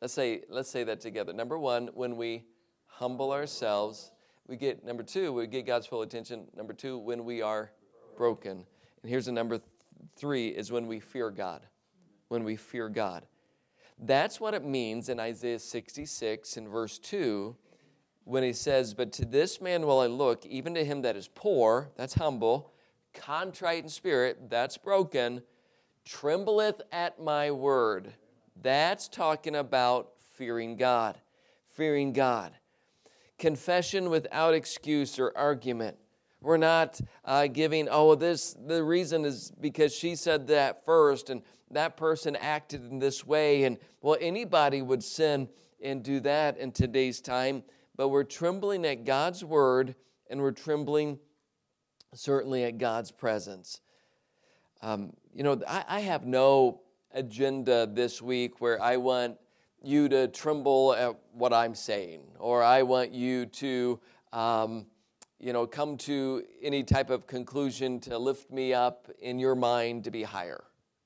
Let's 0.00 0.14
say, 0.14 0.42
let's 0.48 0.70
say 0.70 0.84
that 0.84 1.00
together. 1.00 1.32
Number 1.32 1.58
one, 1.58 1.90
when 1.94 2.16
we 2.16 2.44
humble 2.86 3.32
ourselves. 3.32 4.12
We 4.52 4.58
get, 4.58 4.84
number 4.84 5.02
two, 5.02 5.32
we 5.32 5.46
get 5.46 5.64
God's 5.64 5.86
full 5.86 6.02
attention. 6.02 6.44
Number 6.54 6.74
two, 6.74 6.98
when 6.98 7.24
we 7.24 7.40
are 7.40 7.72
broken. 8.18 8.66
And 9.02 9.10
here's 9.10 9.24
the 9.24 9.32
number 9.32 9.58
three 10.14 10.48
is 10.48 10.70
when 10.70 10.86
we 10.86 11.00
fear 11.00 11.30
God. 11.30 11.62
When 12.28 12.44
we 12.44 12.56
fear 12.56 12.90
God. 12.90 13.24
That's 13.98 14.40
what 14.40 14.52
it 14.52 14.62
means 14.62 15.08
in 15.08 15.18
Isaiah 15.18 15.58
66 15.58 16.58
in 16.58 16.68
verse 16.68 16.98
2 16.98 17.56
when 18.24 18.42
he 18.42 18.52
says, 18.52 18.92
But 18.92 19.10
to 19.12 19.24
this 19.24 19.58
man 19.58 19.86
will 19.86 20.00
I 20.00 20.06
look, 20.06 20.44
even 20.44 20.74
to 20.74 20.84
him 20.84 21.00
that 21.00 21.16
is 21.16 21.28
poor, 21.28 21.90
that's 21.96 22.12
humble, 22.12 22.74
contrite 23.14 23.84
in 23.84 23.88
spirit, 23.88 24.50
that's 24.50 24.76
broken, 24.76 25.40
trembleth 26.04 26.82
at 26.92 27.18
my 27.18 27.50
word. 27.50 28.12
That's 28.60 29.08
talking 29.08 29.56
about 29.56 30.10
fearing 30.34 30.76
God. 30.76 31.16
Fearing 31.74 32.12
God. 32.12 32.52
Confession 33.42 34.08
without 34.08 34.54
excuse 34.54 35.18
or 35.18 35.32
argument. 35.36 35.96
We're 36.40 36.58
not 36.58 37.00
uh, 37.24 37.48
giving, 37.48 37.88
oh, 37.90 38.14
this, 38.14 38.54
the 38.54 38.84
reason 38.84 39.24
is 39.24 39.52
because 39.60 39.92
she 39.92 40.14
said 40.14 40.46
that 40.46 40.84
first 40.84 41.28
and 41.28 41.42
that 41.72 41.96
person 41.96 42.36
acted 42.36 42.88
in 42.88 43.00
this 43.00 43.26
way. 43.26 43.64
And 43.64 43.78
well, 44.00 44.16
anybody 44.20 44.80
would 44.80 45.02
sin 45.02 45.48
and 45.82 46.04
do 46.04 46.20
that 46.20 46.56
in 46.56 46.70
today's 46.70 47.20
time. 47.20 47.64
But 47.96 48.10
we're 48.10 48.22
trembling 48.22 48.86
at 48.86 49.04
God's 49.04 49.44
word 49.44 49.96
and 50.30 50.40
we're 50.40 50.52
trembling 50.52 51.18
certainly 52.14 52.62
at 52.62 52.78
God's 52.78 53.10
presence. 53.10 53.80
Um, 54.82 55.14
you 55.34 55.42
know, 55.42 55.60
I, 55.66 55.84
I 55.88 56.00
have 56.02 56.24
no 56.24 56.82
agenda 57.12 57.88
this 57.92 58.22
week 58.22 58.60
where 58.60 58.80
I 58.80 58.98
want 58.98 59.36
you 59.82 60.08
to 60.08 60.28
tremble 60.28 60.94
at 60.94 61.16
what 61.32 61.52
I'm 61.52 61.74
saying, 61.74 62.22
or 62.38 62.62
I 62.62 62.82
want 62.82 63.12
you 63.12 63.46
to 63.46 64.00
um, 64.32 64.86
you 65.42 65.52
know, 65.52 65.66
come 65.66 65.96
to 65.96 66.44
any 66.62 66.84
type 66.84 67.10
of 67.10 67.26
conclusion 67.26 67.98
to 67.98 68.16
lift 68.16 68.50
me 68.52 68.72
up 68.72 69.10
in 69.20 69.40
your 69.40 69.56
mind 69.56 70.04
to 70.04 70.10
be 70.12 70.22
higher. 70.22 70.62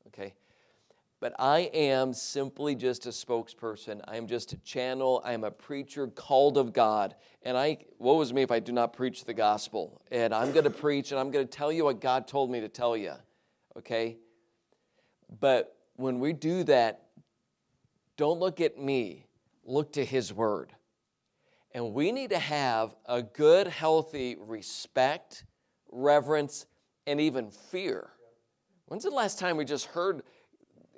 Okay? 0.09 0.35
But 1.21 1.35
I 1.39 1.71
am 1.73 2.13
simply 2.13 2.75
just 2.75 3.07
a 3.07 3.09
spokesperson. 3.09 4.03
I 4.07 4.17
am 4.17 4.27
just 4.27 4.53
a 4.53 4.59
channel. 4.59 5.23
I 5.25 5.33
am 5.33 5.43
a 5.43 5.51
preacher 5.51 6.07
called 6.09 6.59
of 6.59 6.75
God. 6.75 7.15
And 7.43 7.57
I, 7.57 7.79
woe 7.99 8.21
is 8.21 8.35
me 8.35 8.43
if 8.43 8.51
I 8.51 8.61
do 8.61 8.73
not 8.73 8.93
preach 8.93 9.25
the 9.25 9.33
gospel. 9.33 10.03
And 10.11 10.35
I'm 10.35 10.53
going 10.53 10.65
to 10.65 10.71
preach 10.71 11.13
and 11.13 11.19
I'm 11.19 11.31
going 11.31 11.49
to 11.49 11.51
tell 11.51 11.73
you 11.73 11.85
what 11.85 12.03
God 12.03 12.29
told 12.29 12.51
me 12.51 12.61
to 12.61 12.69
tell 12.69 12.95
you. 12.95 13.15
Okay? 13.79 14.19
But 15.41 15.75
when 15.95 16.21
we 16.21 16.35
do 16.35 16.63
that, 16.65 17.06
don't 18.17 18.39
look 18.39 18.61
at 18.61 18.79
me, 18.79 19.27
look 19.65 19.93
to 19.93 20.05
His 20.05 20.33
Word. 20.33 20.73
And 21.73 21.93
we 21.93 22.13
need 22.13 22.31
to 22.31 22.39
have 22.39 22.95
a 23.05 23.23
good, 23.23 23.67
healthy 23.67 24.37
respect, 24.39 25.45
reverence, 25.91 26.67
and 27.07 27.21
even 27.21 27.51
fear. 27.51 28.11
When's 28.87 29.03
the 29.03 29.11
last 29.11 29.39
time 29.39 29.57
we 29.57 29.65
just 29.65 29.87
heard, 29.87 30.23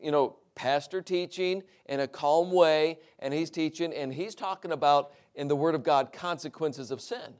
you 0.01 0.11
know, 0.13 0.37
pastor 0.55 1.01
teaching 1.01 1.63
in 1.87 2.01
a 2.01 2.07
calm 2.07 2.53
way, 2.53 2.99
and 3.19 3.33
he's 3.33 3.51
teaching, 3.51 3.93
and 3.93 4.13
he's 4.13 4.35
talking 4.35 4.73
about 4.73 5.13
in 5.35 5.49
the 5.49 5.57
Word 5.57 5.75
of 5.75 5.83
God 5.83 6.13
consequences 6.13 6.91
of 6.91 7.01
sin 7.01 7.35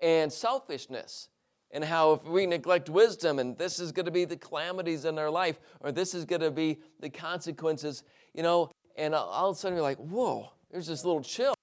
and 0.00 0.32
selfishness, 0.32 1.28
and 1.70 1.82
how 1.82 2.12
if 2.12 2.24
we 2.24 2.46
neglect 2.46 2.90
wisdom, 2.90 3.38
and 3.38 3.56
this 3.56 3.80
is 3.80 3.90
going 3.90 4.04
to 4.04 4.12
be 4.12 4.24
the 4.24 4.36
calamities 4.36 5.04
in 5.04 5.18
our 5.18 5.30
life, 5.30 5.58
or 5.80 5.92
this 5.92 6.14
is 6.14 6.24
going 6.24 6.42
to 6.42 6.50
be 6.50 6.78
the 7.00 7.08
consequences, 7.08 8.04
you 8.34 8.42
know, 8.42 8.70
and 8.96 9.14
all 9.14 9.50
of 9.50 9.56
a 9.56 9.58
sudden 9.58 9.76
you're 9.76 9.82
like, 9.82 9.98
whoa, 9.98 10.50
there's 10.70 10.86
this 10.86 11.04
little 11.04 11.22
chill 11.22 11.54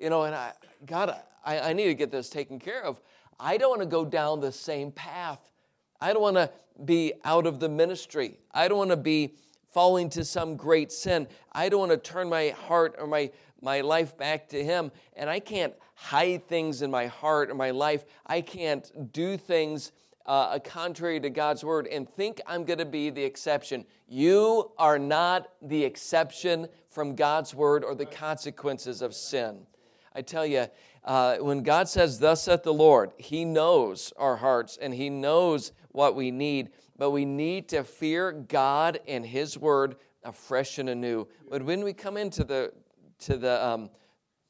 you 0.00 0.08
know, 0.08 0.22
and 0.22 0.34
I, 0.34 0.52
God, 0.86 1.14
I, 1.44 1.60
I 1.60 1.72
need 1.74 1.84
to 1.84 1.94
get 1.94 2.10
this 2.10 2.30
taken 2.30 2.58
care 2.58 2.82
of. 2.82 3.00
I 3.38 3.58
don't 3.58 3.70
want 3.70 3.82
to 3.82 3.86
go 3.86 4.04
down 4.04 4.40
the 4.40 4.50
same 4.50 4.90
path. 4.90 5.52
I 6.00 6.12
don't 6.12 6.22
want 6.22 6.36
to 6.36 6.50
be 6.84 7.12
out 7.24 7.46
of 7.46 7.60
the 7.60 7.68
ministry. 7.68 8.38
I 8.52 8.66
don't 8.66 8.78
want 8.78 8.90
to 8.90 8.96
be 8.96 9.34
falling 9.72 10.08
to 10.10 10.24
some 10.24 10.56
great 10.56 10.90
sin. 10.90 11.28
I 11.52 11.68
don't 11.68 11.80
want 11.80 11.92
to 11.92 11.98
turn 11.98 12.28
my 12.28 12.48
heart 12.48 12.96
or 12.98 13.06
my, 13.06 13.30
my 13.60 13.82
life 13.82 14.16
back 14.16 14.48
to 14.48 14.64
Him. 14.64 14.90
And 15.14 15.28
I 15.28 15.38
can't 15.38 15.74
hide 15.94 16.48
things 16.48 16.80
in 16.80 16.90
my 16.90 17.06
heart 17.06 17.50
or 17.50 17.54
my 17.54 17.70
life. 17.70 18.04
I 18.26 18.40
can't 18.40 19.12
do 19.12 19.36
things 19.36 19.92
uh, 20.26 20.58
contrary 20.60 21.20
to 21.20 21.30
God's 21.30 21.64
word 21.64 21.86
and 21.86 22.08
think 22.08 22.40
I'm 22.46 22.64
going 22.64 22.78
to 22.78 22.84
be 22.84 23.10
the 23.10 23.24
exception. 23.24 23.84
You 24.06 24.70
are 24.78 24.98
not 24.98 25.48
the 25.62 25.84
exception 25.84 26.68
from 26.88 27.14
God's 27.14 27.54
word 27.54 27.84
or 27.84 27.94
the 27.94 28.06
consequences 28.06 29.02
of 29.02 29.14
sin. 29.14 29.66
I 30.14 30.22
tell 30.22 30.44
you, 30.44 30.66
uh, 31.04 31.36
when 31.36 31.62
God 31.62 31.88
says, 31.88 32.18
Thus 32.18 32.42
saith 32.42 32.62
the 32.62 32.72
Lord, 32.72 33.12
He 33.16 33.44
knows 33.44 34.12
our 34.16 34.36
hearts 34.36 34.78
and 34.80 34.92
He 34.92 35.08
knows 35.08 35.72
what 35.92 36.14
we 36.14 36.30
need, 36.30 36.70
but 36.98 37.10
we 37.10 37.24
need 37.24 37.68
to 37.70 37.84
fear 37.84 38.32
God 38.32 39.00
and 39.08 39.24
His 39.24 39.56
word 39.56 39.96
afresh 40.24 40.78
and 40.78 40.88
anew. 40.88 41.26
But 41.48 41.62
when 41.62 41.82
we 41.84 41.92
come 41.92 42.16
into 42.16 42.44
the 42.44 42.72
to 43.20 43.36
the 43.36 43.64
um, 43.64 43.90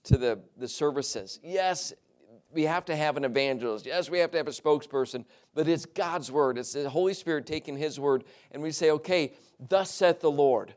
to 0.05 0.17
the, 0.17 0.41
the 0.57 0.67
services, 0.67 1.39
yes, 1.43 1.93
we 2.53 2.65
have 2.65 2.85
to 2.87 2.97
have 2.97 3.17
an 3.17 3.25
evangelist. 3.25 3.87
Yes, 3.87 4.11
we 4.11 4.19
have 4.19 4.31
to 4.33 4.39
have 4.39 4.49
a 4.49 4.53
spokesperson, 4.53 5.25
but 5.55 5.69
it's 5.69 5.87
God's 5.87 6.33
word. 6.33 6.59
It's 6.59 6.73
the 6.73 6.89
Holy 6.89 7.15
Spirit 7.15 7.47
taking 7.47 7.77
His 7.77 8.01
word, 8.01 8.25
and 8.51 8.63
we 8.63 8.73
say, 8.73 8.91
okay, 8.91 9.35
thus 9.69 9.91
saith 9.91 10.21
the 10.21 10.31
Lord. 10.31 10.75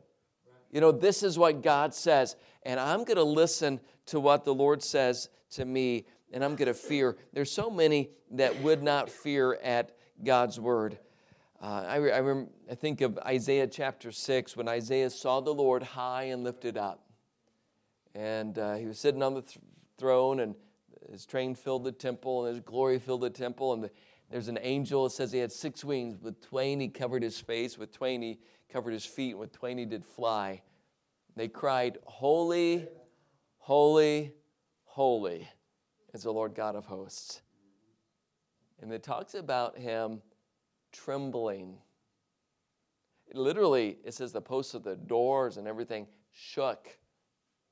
You 0.71 0.81
know, 0.81 0.91
this 0.91 1.23
is 1.23 1.37
what 1.37 1.61
God 1.61 1.93
says, 1.93 2.35
and 2.63 2.79
I'm 2.79 3.03
going 3.03 3.17
to 3.17 3.23
listen 3.23 3.79
to 4.07 4.19
what 4.19 4.43
the 4.43 4.53
Lord 4.53 4.83
says 4.83 5.29
to 5.51 5.65
me, 5.65 6.05
and 6.31 6.43
I'm 6.43 6.55
going 6.55 6.67
to 6.67 6.73
fear. 6.73 7.17
There's 7.31 7.51
so 7.51 7.69
many 7.69 8.09
that 8.31 8.59
would 8.61 8.81
not 8.81 9.09
fear 9.09 9.59
at 9.63 9.95
God's 10.23 10.59
word. 10.59 10.97
Uh, 11.61 11.85
I, 11.87 12.09
I, 12.09 12.45
I 12.69 12.75
think 12.75 13.01
of 13.01 13.17
Isaiah 13.19 13.67
chapter 13.67 14.11
6 14.11 14.57
when 14.57 14.67
Isaiah 14.67 15.09
saw 15.09 15.39
the 15.39 15.53
Lord 15.53 15.81
high 15.81 16.23
and 16.23 16.43
lifted 16.43 16.77
up. 16.77 17.05
And 18.13 18.57
uh, 18.57 18.75
he 18.75 18.85
was 18.85 18.99
sitting 18.99 19.23
on 19.23 19.33
the 19.33 19.41
th- 19.41 19.59
throne, 19.97 20.39
and 20.39 20.55
his 21.11 21.25
train 21.25 21.55
filled 21.55 21.83
the 21.83 21.91
temple, 21.91 22.45
and 22.45 22.55
his 22.55 22.63
glory 22.63 22.99
filled 22.99 23.21
the 23.21 23.29
temple. 23.29 23.73
And 23.73 23.83
the, 23.83 23.91
there's 24.29 24.47
an 24.47 24.59
angel, 24.61 25.05
it 25.05 25.11
says 25.11 25.31
he 25.31 25.39
had 25.39 25.51
six 25.51 25.83
wings. 25.83 26.17
With 26.21 26.41
twain 26.41 26.79
he 26.79 26.87
covered 26.87 27.23
his 27.23 27.39
face, 27.39 27.77
with 27.77 27.91
twain 27.91 28.21
he 28.21 28.39
covered 28.71 28.91
his 28.91 29.05
feet, 29.05 29.31
and 29.31 29.39
with 29.39 29.51
twain 29.51 29.77
he 29.77 29.85
did 29.85 30.05
fly. 30.05 30.61
They 31.35 31.47
cried, 31.47 31.97
Holy, 32.05 32.87
holy, 33.57 34.33
holy 34.85 35.47
is 36.13 36.23
the 36.23 36.31
Lord 36.31 36.55
God 36.55 36.75
of 36.75 36.85
hosts. 36.85 37.41
And 38.81 38.91
it 38.91 39.03
talks 39.03 39.33
about 39.33 39.77
him 39.77 40.21
trembling. 40.91 41.77
It 43.27 43.37
literally, 43.37 43.97
it 44.03 44.13
says 44.13 44.31
the 44.31 44.41
posts 44.41 44.73
of 44.73 44.83
the 44.83 44.95
doors 44.95 45.57
and 45.57 45.67
everything 45.67 46.07
shook 46.31 46.89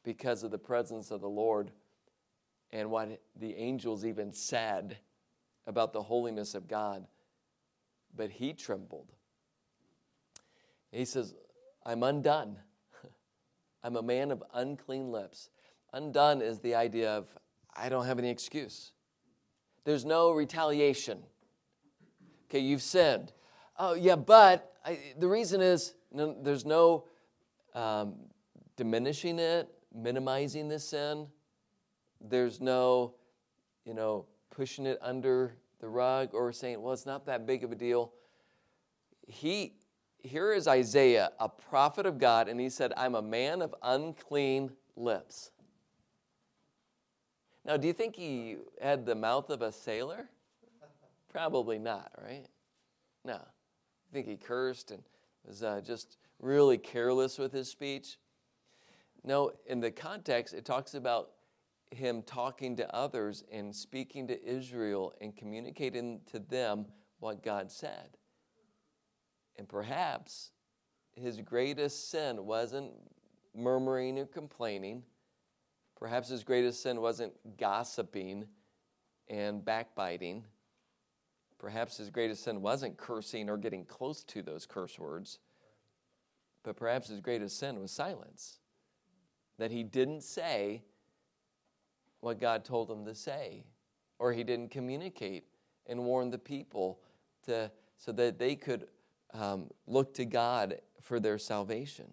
because 0.04 0.44
of 0.44 0.52
the 0.52 0.58
presence 0.58 1.12
of 1.12 1.22
the 1.22 1.30
Lord 1.30 1.72
and 2.72 2.90
what 2.90 3.22
the 3.36 3.56
angels 3.56 4.06
even 4.06 4.32
said 4.34 4.98
about 5.68 5.94
the 5.94 6.02
holiness 6.02 6.56
of 6.56 6.68
God. 6.68 7.06
But 8.16 8.30
he 8.30 8.54
trembled. 8.54 9.12
He 10.92 11.06
says, 11.06 11.34
I'm 11.86 12.04
undone. 12.04 12.58
I'm 13.84 13.96
a 13.96 14.02
man 14.02 14.32
of 14.32 14.44
unclean 14.54 15.12
lips. 15.12 15.50
Undone 15.94 16.42
is 16.42 16.60
the 16.60 16.76
idea 16.76 17.12
of, 17.12 17.28
I 17.76 17.90
don't 17.90 18.06
have 18.06 18.20
any 18.20 18.30
excuse. 18.30 18.92
There's 19.84 20.06
no 20.06 20.32
retaliation. 20.32 21.20
Okay, 22.46 22.60
you've 22.60 22.82
sinned. 22.82 23.32
Oh, 23.80 23.94
yeah, 23.94 24.16
but 24.16 24.74
I, 24.86 25.00
the 25.18 25.28
reason 25.28 25.62
is 25.62 25.94
no, 26.12 26.36
there's 26.42 26.66
no 26.66 27.06
um, 27.74 28.16
diminishing 28.76 29.40
it, 29.40 29.70
minimizing 29.94 30.68
the 30.68 30.80
sin. 30.80 31.28
There's 32.30 32.62
no, 32.62 33.16
you 33.86 33.94
know, 33.94 34.26
pushing 34.50 34.86
it 34.86 35.00
under 35.02 35.56
the 35.80 35.88
rug 35.88 36.34
or 36.34 36.52
saying, 36.54 36.82
well, 36.82 36.94
it's 36.94 37.06
not 37.06 37.26
that 37.26 37.46
big 37.46 37.64
of 37.64 37.72
a 37.72 37.76
deal. 37.76 38.12
He, 39.28 39.74
here 40.20 40.54
is 40.54 40.68
Isaiah, 40.68 41.32
a 41.40 41.50
prophet 41.50 42.06
of 42.06 42.20
God, 42.20 42.48
and 42.48 42.60
he 42.60 42.70
said, 42.70 42.94
I'm 42.96 43.16
a 43.16 43.22
man 43.22 43.62
of 43.62 43.74
unclean 43.82 44.72
lips. 44.96 45.52
Now, 47.66 47.78
do 47.78 47.88
you 47.88 47.94
think 47.94 48.16
he 48.16 48.58
had 48.82 49.06
the 49.06 49.16
mouth 49.16 49.50
of 49.50 49.62
a 49.62 49.72
sailor? 49.72 50.30
Probably 51.32 51.80
not, 51.80 52.12
right? 52.22 52.46
No. 53.24 53.36
I 53.36 54.14
think 54.14 54.28
he 54.28 54.36
cursed 54.36 54.92
and 54.92 55.02
was 55.46 55.64
uh, 55.64 55.82
just 55.84 56.18
really 56.40 56.78
careless 56.78 57.38
with 57.38 57.54
his 57.54 57.70
speech. 57.70 58.18
No, 59.24 59.52
in 59.68 59.80
the 59.80 59.92
context, 59.92 60.54
it 60.54 60.66
talks 60.66 60.96
about 60.96 61.30
him 61.92 62.22
talking 62.24 62.76
to 62.78 62.96
others 62.96 63.44
and 63.52 63.76
speaking 63.76 64.28
to 64.28 64.44
Israel 64.44 65.14
and 65.22 65.36
communicating 65.36 66.22
to 66.32 66.40
them 66.40 66.86
what 67.20 67.44
God 67.44 67.72
said. 67.72 68.18
And 69.58 69.68
perhaps 69.68 70.52
his 71.14 71.42
greatest 71.42 72.10
sin 72.10 72.46
wasn't 72.46 72.92
murmuring 73.56 74.18
or 74.18 74.26
complaining. 74.26 75.04
Perhaps 76.00 76.30
his 76.30 76.44
greatest 76.44 76.82
sin 76.82 77.02
wasn't 77.02 77.34
gossiping 77.58 78.46
and 79.28 79.64
backbiting. 79.64 80.46
Perhaps 81.60 81.98
his 81.98 82.10
greatest 82.10 82.44
sin 82.44 82.62
wasn't 82.62 82.98
cursing 82.98 83.50
or 83.50 83.58
getting 83.58 83.86
close 83.86 84.24
to 84.24 84.42
those 84.42 84.66
curse 84.66 84.98
words. 84.98 85.40
But 86.64 86.76
perhaps 86.76 87.10
his 87.10 87.20
greatest 87.22 87.60
sin 87.60 87.80
was 87.80 87.92
silence 87.92 88.60
that 89.58 89.70
he 89.70 89.84
didn't 89.84 90.24
say 90.24 90.82
what 92.22 92.40
God 92.40 92.64
told 92.64 92.90
him 92.90 93.06
to 93.06 93.14
say, 93.14 93.64
or 94.20 94.32
he 94.32 94.44
didn't 94.44 94.72
communicate 94.72 95.44
and 95.88 96.04
warn 96.04 96.30
the 96.30 96.38
people 96.38 97.00
to, 97.46 97.70
so 97.98 98.12
that 98.14 98.40
they 98.40 98.56
could 98.56 98.88
um, 99.34 99.70
look 99.88 100.14
to 100.16 100.26
God 100.26 100.80
for 101.02 101.20
their 101.20 101.38
salvation. 101.38 102.08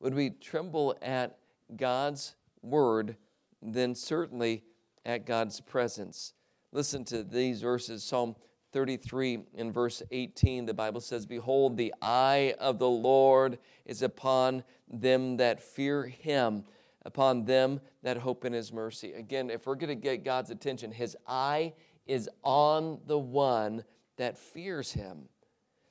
Would 0.00 0.14
we 0.14 0.30
tremble 0.30 0.96
at 1.02 1.38
God's 1.76 2.34
word, 2.62 3.16
then 3.62 3.94
certainly 3.94 4.64
at 5.04 5.26
God's 5.26 5.60
presence? 5.60 6.34
Listen 6.72 7.04
to 7.06 7.22
these 7.22 7.62
verses 7.62 8.04
Psalm 8.04 8.36
33 8.72 9.40
in 9.54 9.72
verse 9.72 10.02
18, 10.10 10.66
the 10.66 10.74
Bible 10.74 11.00
says, 11.00 11.24
Behold, 11.24 11.76
the 11.76 11.94
eye 12.02 12.54
of 12.58 12.78
the 12.78 12.88
Lord 12.88 13.58
is 13.86 14.02
upon 14.02 14.62
them 14.90 15.38
that 15.38 15.62
fear 15.62 16.06
him, 16.06 16.64
upon 17.02 17.44
them 17.44 17.80
that 18.02 18.18
hope 18.18 18.44
in 18.44 18.52
his 18.52 18.72
mercy. 18.72 19.12
Again, 19.12 19.50
if 19.50 19.66
we're 19.66 19.74
going 19.74 19.88
to 19.88 19.94
get 19.94 20.24
God's 20.24 20.50
attention, 20.50 20.92
his 20.92 21.16
eye 21.26 21.72
is 22.06 22.28
on 22.42 23.00
the 23.06 23.18
one 23.18 23.84
that 24.16 24.36
fears 24.36 24.92
him, 24.92 25.28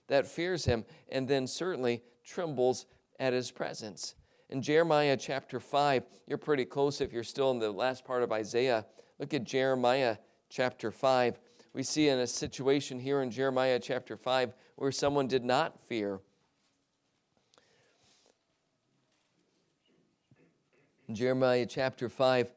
that 0.07 0.27
fears 0.27 0.65
him, 0.65 0.85
and 1.09 1.27
then 1.27 1.47
certainly 1.47 2.03
trembles 2.25 2.85
at 3.19 3.33
his 3.33 3.51
presence. 3.51 4.15
In 4.49 4.61
Jeremiah 4.61 5.17
chapter 5.17 5.59
5, 5.59 6.03
you're 6.27 6.37
pretty 6.37 6.65
close 6.65 7.01
if 7.01 7.11
you're 7.11 7.23
still 7.23 7.51
in 7.51 7.59
the 7.59 7.71
last 7.71 8.05
part 8.05 8.23
of 8.23 8.31
Isaiah. 8.31 8.85
Look 9.19 9.33
at 9.33 9.43
Jeremiah 9.43 10.17
chapter 10.49 10.91
5 10.91 11.39
we 11.77 11.83
see 11.83 12.09
in 12.09 12.17
a 12.17 12.25
situation 12.25 12.99
here 12.99 13.21
in 13.21 13.29
Jeremiah 13.29 13.79
chapter 13.79 14.17
5 14.17 14.55
where 14.77 14.91
someone 14.91 15.27
did 15.27 15.45
not 15.45 15.79
fear. 15.85 16.19
In 21.07 21.15
Jeremiah 21.15 21.65
chapter 21.65 22.09
5, 22.09 22.49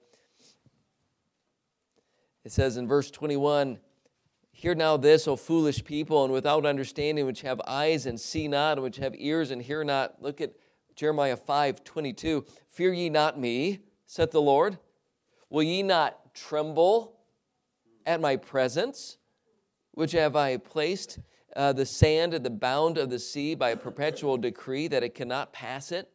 it 2.44 2.50
says 2.50 2.76
in 2.76 2.88
verse 2.88 3.08
21 3.10 3.78
Hear 4.50 4.74
now 4.74 4.96
this, 4.96 5.28
O 5.28 5.36
foolish 5.36 5.84
people, 5.84 6.24
and 6.24 6.32
without 6.32 6.66
understanding, 6.66 7.26
which 7.26 7.42
have 7.42 7.60
eyes 7.66 8.06
and 8.06 8.20
see 8.20 8.48
not, 8.48 8.72
and 8.72 8.82
which 8.82 8.96
have 8.96 9.14
ears 9.16 9.52
and 9.52 9.62
hear 9.62 9.84
not. 9.84 10.20
Look 10.20 10.40
at 10.40 10.52
Jeremiah 10.96 11.36
5 11.36 11.84
22. 11.84 12.44
Fear 12.68 12.92
ye 12.92 13.08
not 13.08 13.38
me, 13.38 13.78
saith 14.06 14.32
the 14.32 14.42
Lord. 14.42 14.78
Will 15.48 15.62
ye 15.62 15.84
not 15.84 16.34
tremble 16.34 17.20
at 18.04 18.20
my 18.20 18.36
presence, 18.36 19.18
which 19.92 20.12
have 20.12 20.34
I 20.34 20.56
placed 20.56 21.20
uh, 21.54 21.72
the 21.72 21.86
sand 21.86 22.34
at 22.34 22.42
the 22.42 22.50
bound 22.50 22.98
of 22.98 23.10
the 23.10 23.18
sea 23.20 23.54
by 23.54 23.70
a 23.70 23.76
perpetual 23.76 24.36
decree 24.36 24.88
that 24.88 25.04
it 25.04 25.14
cannot 25.14 25.52
pass 25.52 25.92
it. 25.92 26.10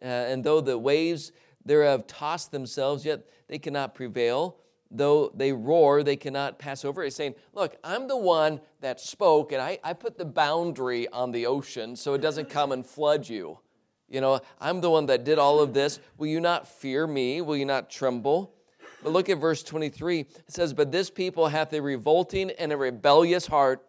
Uh, 0.00 0.06
and 0.06 0.44
though 0.44 0.60
the 0.60 0.78
waves 0.78 1.32
thereof 1.64 2.06
toss 2.06 2.46
themselves, 2.46 3.04
yet 3.04 3.26
they 3.48 3.58
cannot 3.58 3.94
prevail. 3.94 4.56
Though 4.90 5.32
they 5.34 5.52
roar, 5.52 6.02
they 6.02 6.16
cannot 6.16 6.58
pass 6.58 6.84
over. 6.84 7.02
He's 7.02 7.16
saying, 7.16 7.34
Look, 7.52 7.76
I'm 7.82 8.06
the 8.06 8.16
one 8.16 8.60
that 8.80 9.00
spoke, 9.00 9.50
and 9.52 9.60
I, 9.60 9.78
I 9.82 9.92
put 9.92 10.18
the 10.18 10.24
boundary 10.24 11.08
on 11.08 11.32
the 11.32 11.46
ocean 11.46 11.96
so 11.96 12.14
it 12.14 12.20
doesn't 12.20 12.48
come 12.48 12.70
and 12.70 12.86
flood 12.86 13.28
you. 13.28 13.58
You 14.08 14.20
know, 14.20 14.40
I'm 14.60 14.80
the 14.80 14.90
one 14.90 15.06
that 15.06 15.24
did 15.24 15.38
all 15.38 15.60
of 15.60 15.74
this. 15.74 15.98
Will 16.18 16.28
you 16.28 16.40
not 16.40 16.68
fear 16.68 17.06
me? 17.06 17.40
Will 17.40 17.56
you 17.56 17.64
not 17.64 17.90
tremble? 17.90 18.54
But 19.02 19.12
look 19.12 19.28
at 19.28 19.38
verse 19.38 19.62
23. 19.62 20.20
It 20.20 20.28
says, 20.48 20.72
But 20.72 20.92
this 20.92 21.10
people 21.10 21.48
hath 21.48 21.72
a 21.72 21.82
revolting 21.82 22.50
and 22.52 22.72
a 22.72 22.76
rebellious 22.76 23.46
heart. 23.46 23.84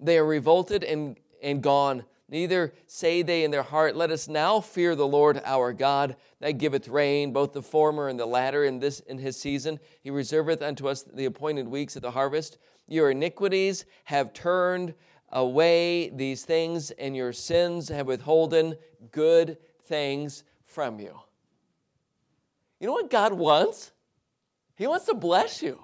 They 0.00 0.18
are 0.18 0.26
revolted 0.26 0.82
and, 0.82 1.18
and 1.42 1.62
gone. 1.62 2.04
Neither 2.28 2.74
say 2.86 3.22
they 3.22 3.44
in 3.44 3.52
their 3.52 3.62
heart, 3.62 3.94
Let 3.94 4.10
us 4.10 4.26
now 4.26 4.60
fear 4.60 4.96
the 4.96 5.06
Lord 5.06 5.40
our 5.44 5.72
God, 5.72 6.16
that 6.40 6.58
giveth 6.58 6.88
rain, 6.88 7.32
both 7.32 7.52
the 7.52 7.62
former 7.62 8.08
and 8.08 8.18
the 8.18 8.26
latter 8.26 8.64
in 8.64 8.80
this 8.80 9.00
in 9.00 9.18
his 9.18 9.36
season. 9.36 9.78
He 10.02 10.10
reserveth 10.10 10.60
unto 10.60 10.88
us 10.88 11.02
the 11.02 11.26
appointed 11.26 11.68
weeks 11.68 11.94
of 11.94 12.02
the 12.02 12.10
harvest. 12.10 12.58
Your 12.88 13.10
iniquities 13.10 13.84
have 14.04 14.32
turned 14.32 14.94
away 15.30 16.08
these 16.08 16.44
things, 16.44 16.90
and 16.92 17.16
your 17.16 17.32
sins 17.32 17.88
have 17.88 18.06
withholden 18.08 18.76
good 19.12 19.58
things 19.84 20.42
from 20.64 20.98
you. 20.98 21.18
You 22.80 22.88
know 22.88 22.92
what 22.92 23.10
God 23.10 23.32
wants? 23.32 23.92
He 24.76 24.86
wants 24.86 25.06
to 25.06 25.14
bless 25.14 25.62
you. 25.62 25.80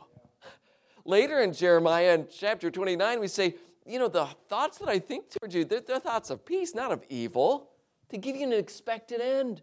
Later 1.04 1.40
in 1.40 1.52
Jeremiah 1.52 2.14
in 2.14 2.26
chapter 2.30 2.70
29, 2.70 3.20
we 3.20 3.28
say, 3.28 3.54
you 3.86 3.98
know, 3.98 4.08
the 4.08 4.26
thoughts 4.48 4.78
that 4.78 4.88
I 4.88 4.98
think 4.98 5.30
towards 5.30 5.54
you, 5.54 5.64
they're, 5.64 5.80
they're 5.80 6.00
thoughts 6.00 6.30
of 6.30 6.44
peace, 6.44 6.74
not 6.74 6.92
of 6.92 7.02
evil, 7.08 7.70
to 8.10 8.18
give 8.18 8.36
you 8.36 8.44
an 8.44 8.52
expected 8.52 9.20
end. 9.20 9.62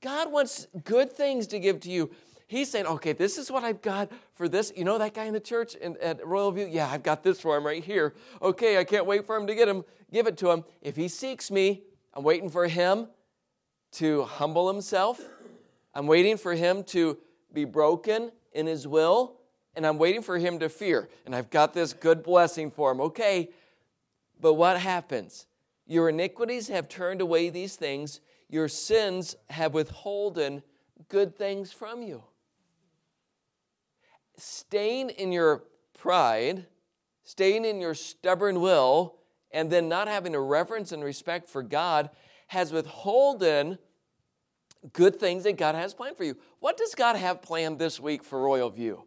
God 0.00 0.32
wants 0.32 0.66
good 0.84 1.12
things 1.12 1.46
to 1.48 1.58
give 1.58 1.80
to 1.80 1.90
you. 1.90 2.10
He's 2.46 2.70
saying, 2.70 2.86
okay, 2.86 3.12
this 3.12 3.38
is 3.38 3.50
what 3.50 3.62
I've 3.62 3.82
got 3.82 4.10
for 4.34 4.48
this. 4.48 4.72
You 4.74 4.84
know 4.84 4.98
that 4.98 5.14
guy 5.14 5.24
in 5.24 5.34
the 5.34 5.40
church 5.40 5.74
in, 5.76 5.96
at 5.98 6.26
Royal 6.26 6.50
View? 6.50 6.66
Yeah, 6.68 6.88
I've 6.90 7.02
got 7.02 7.22
this 7.22 7.40
for 7.40 7.56
him 7.56 7.64
right 7.64 7.84
here. 7.84 8.14
Okay, 8.42 8.78
I 8.78 8.84
can't 8.84 9.06
wait 9.06 9.26
for 9.26 9.36
him 9.36 9.46
to 9.46 9.54
get 9.54 9.68
him, 9.68 9.84
give 10.12 10.26
it 10.26 10.36
to 10.38 10.50
him. 10.50 10.64
If 10.82 10.96
he 10.96 11.06
seeks 11.06 11.50
me, 11.50 11.82
I'm 12.14 12.24
waiting 12.24 12.48
for 12.48 12.66
him 12.66 13.06
to 13.92 14.24
humble 14.24 14.72
himself. 14.72 15.20
I'm 15.94 16.06
waiting 16.06 16.36
for 16.36 16.54
him 16.54 16.82
to 16.84 17.18
be 17.52 17.64
broken 17.64 18.32
in 18.52 18.66
his 18.66 18.86
will 18.88 19.39
and 19.74 19.86
I'm 19.86 19.98
waiting 19.98 20.22
for 20.22 20.38
him 20.38 20.58
to 20.58 20.68
fear. 20.68 21.08
And 21.26 21.34
I've 21.34 21.50
got 21.50 21.74
this 21.74 21.92
good 21.92 22.22
blessing 22.22 22.70
for 22.70 22.90
him. 22.90 23.00
Okay, 23.00 23.50
but 24.40 24.54
what 24.54 24.78
happens? 24.78 25.46
Your 25.86 26.08
iniquities 26.08 26.68
have 26.68 26.88
turned 26.88 27.20
away 27.20 27.50
these 27.50 27.76
things, 27.76 28.20
your 28.48 28.68
sins 28.68 29.36
have 29.50 29.74
withholden 29.74 30.62
good 31.08 31.36
things 31.36 31.72
from 31.72 32.02
you. 32.02 32.22
Staying 34.36 35.10
in 35.10 35.32
your 35.32 35.64
pride, 35.98 36.66
staying 37.24 37.64
in 37.64 37.80
your 37.80 37.94
stubborn 37.94 38.60
will, 38.60 39.16
and 39.52 39.70
then 39.70 39.88
not 39.88 40.08
having 40.08 40.34
a 40.34 40.40
reverence 40.40 40.92
and 40.92 41.02
respect 41.02 41.48
for 41.48 41.62
God 41.62 42.10
has 42.46 42.72
withholden 42.72 43.78
good 44.92 45.18
things 45.20 45.44
that 45.44 45.56
God 45.56 45.74
has 45.74 45.92
planned 45.92 46.16
for 46.16 46.24
you. 46.24 46.36
What 46.60 46.76
does 46.76 46.94
God 46.94 47.16
have 47.16 47.42
planned 47.42 47.78
this 47.78 48.00
week 48.00 48.24
for 48.24 48.40
Royal 48.40 48.70
View? 48.70 49.04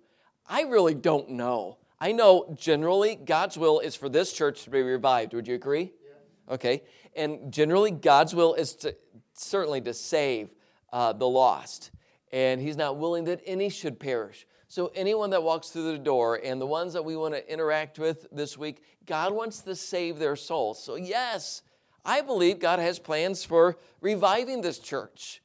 I 0.47 0.63
really 0.63 0.93
don't 0.93 1.29
know. 1.29 1.77
I 1.99 2.11
know 2.11 2.53
generally 2.59 3.15
God's 3.15 3.57
will 3.57 3.79
is 3.79 3.95
for 3.95 4.09
this 4.09 4.33
church 4.33 4.63
to 4.63 4.69
be 4.69 4.81
revived. 4.81 5.33
Would 5.33 5.47
you 5.47 5.55
agree? 5.55 5.93
Yeah. 6.03 6.53
Okay. 6.53 6.83
And 7.15 7.51
generally, 7.51 7.91
God's 7.91 8.35
will 8.35 8.55
is 8.55 8.75
to 8.77 8.95
certainly 9.33 9.81
to 9.81 9.93
save 9.93 10.49
uh, 10.91 11.13
the 11.13 11.27
lost. 11.27 11.91
And 12.31 12.59
He's 12.59 12.75
not 12.75 12.97
willing 12.97 13.25
that 13.25 13.41
any 13.45 13.69
should 13.69 13.99
perish. 13.99 14.47
So, 14.67 14.91
anyone 14.95 15.29
that 15.29 15.43
walks 15.43 15.69
through 15.69 15.91
the 15.91 15.99
door 15.99 16.41
and 16.43 16.59
the 16.59 16.65
ones 16.65 16.93
that 16.93 17.05
we 17.05 17.15
want 17.15 17.35
to 17.35 17.51
interact 17.51 17.99
with 17.99 18.25
this 18.31 18.57
week, 18.57 18.81
God 19.05 19.31
wants 19.31 19.59
to 19.59 19.75
save 19.75 20.17
their 20.17 20.35
souls. 20.35 20.83
So, 20.83 20.95
yes, 20.95 21.61
I 22.03 22.21
believe 22.21 22.59
God 22.59 22.79
has 22.79 22.97
plans 22.97 23.45
for 23.45 23.77
reviving 24.01 24.61
this 24.61 24.79
church 24.79 25.42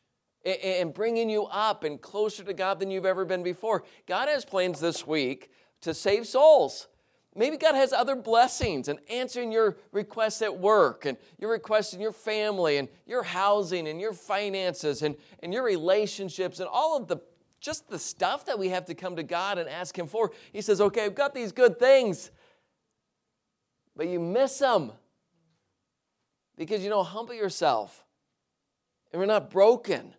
and 0.48 0.94
bringing 0.94 1.28
you 1.28 1.44
up 1.44 1.84
and 1.84 2.00
closer 2.00 2.44
to 2.44 2.54
God 2.54 2.80
than 2.80 2.90
you've 2.90 3.06
ever 3.06 3.24
been 3.24 3.42
before. 3.42 3.84
God 4.06 4.28
has 4.28 4.44
plans 4.44 4.80
this 4.80 5.06
week 5.06 5.50
to 5.82 5.94
save 5.94 6.26
souls. 6.26 6.88
Maybe 7.34 7.56
God 7.56 7.74
has 7.74 7.92
other 7.92 8.16
blessings 8.16 8.88
and 8.88 8.98
answering 9.08 9.52
your 9.52 9.76
requests 9.92 10.42
at 10.42 10.58
work 10.58 11.04
and 11.04 11.16
your 11.38 11.52
requests 11.52 11.94
in 11.94 12.00
your 12.00 12.12
family 12.12 12.78
and 12.78 12.88
your 13.06 13.22
housing 13.22 13.86
and 13.86 14.00
your 14.00 14.12
finances 14.12 15.02
and, 15.02 15.14
and 15.42 15.52
your 15.52 15.62
relationships 15.62 16.58
and 16.58 16.68
all 16.68 16.96
of 16.96 17.06
the 17.06 17.18
just 17.60 17.88
the 17.88 17.98
stuff 17.98 18.46
that 18.46 18.58
we 18.58 18.68
have 18.68 18.84
to 18.86 18.94
come 18.94 19.16
to 19.16 19.22
God 19.24 19.58
and 19.58 19.68
ask 19.68 19.98
Him 19.98 20.06
for. 20.06 20.30
He 20.52 20.60
says, 20.60 20.80
Okay, 20.80 21.04
I've 21.04 21.14
got 21.14 21.34
these 21.34 21.52
good 21.52 21.78
things, 21.78 22.30
but 23.96 24.08
you 24.08 24.20
miss 24.20 24.58
them 24.58 24.92
because 26.56 26.82
you 26.82 26.88
don't 26.88 27.06
humble 27.06 27.34
yourself 27.34 28.04
and 29.12 29.20
we're 29.20 29.26
not 29.26 29.50
broken 29.50 30.14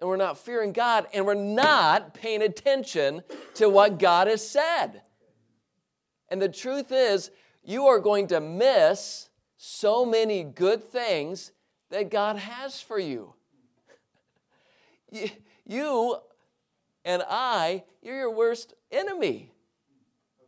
and 0.00 0.08
we're 0.08 0.16
not 0.16 0.38
fearing 0.38 0.72
God 0.72 1.06
and 1.14 1.24
we're 1.24 1.34
not 1.34 2.14
paying 2.14 2.42
attention 2.42 3.22
to 3.54 3.68
what 3.68 3.98
God 3.98 4.26
has 4.26 4.46
said. 4.46 5.02
And 6.28 6.40
the 6.42 6.48
truth 6.48 6.90
is, 6.90 7.30
you 7.62 7.86
are 7.86 7.98
going 7.98 8.26
to 8.28 8.40
miss 8.40 9.28
so 9.56 10.04
many 10.04 10.42
good 10.42 10.84
things 10.84 11.52
that 11.90 12.10
God 12.10 12.36
has 12.36 12.80
for 12.80 12.98
you. 12.98 13.34
You 15.66 16.16
and 17.04 17.22
I, 17.28 17.84
you're 18.02 18.16
your 18.16 18.34
worst 18.34 18.74
enemy. 18.90 19.52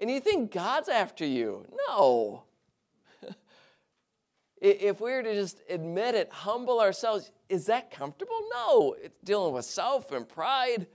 And 0.00 0.10
you 0.10 0.20
think 0.20 0.52
God's 0.52 0.88
after 0.88 1.24
you. 1.24 1.66
No. 1.88 2.42
If 4.58 5.00
we 5.00 5.10
were 5.10 5.22
to 5.22 5.34
just 5.34 5.60
admit 5.68 6.14
it, 6.14 6.30
humble 6.32 6.80
ourselves, 6.80 7.30
is 7.48 7.66
that 7.66 7.90
comfortable? 7.90 8.38
No. 8.54 8.96
It's 9.02 9.18
dealing 9.22 9.52
with 9.52 9.64
self 9.64 10.12
and 10.12 10.26
pride. 10.26 10.86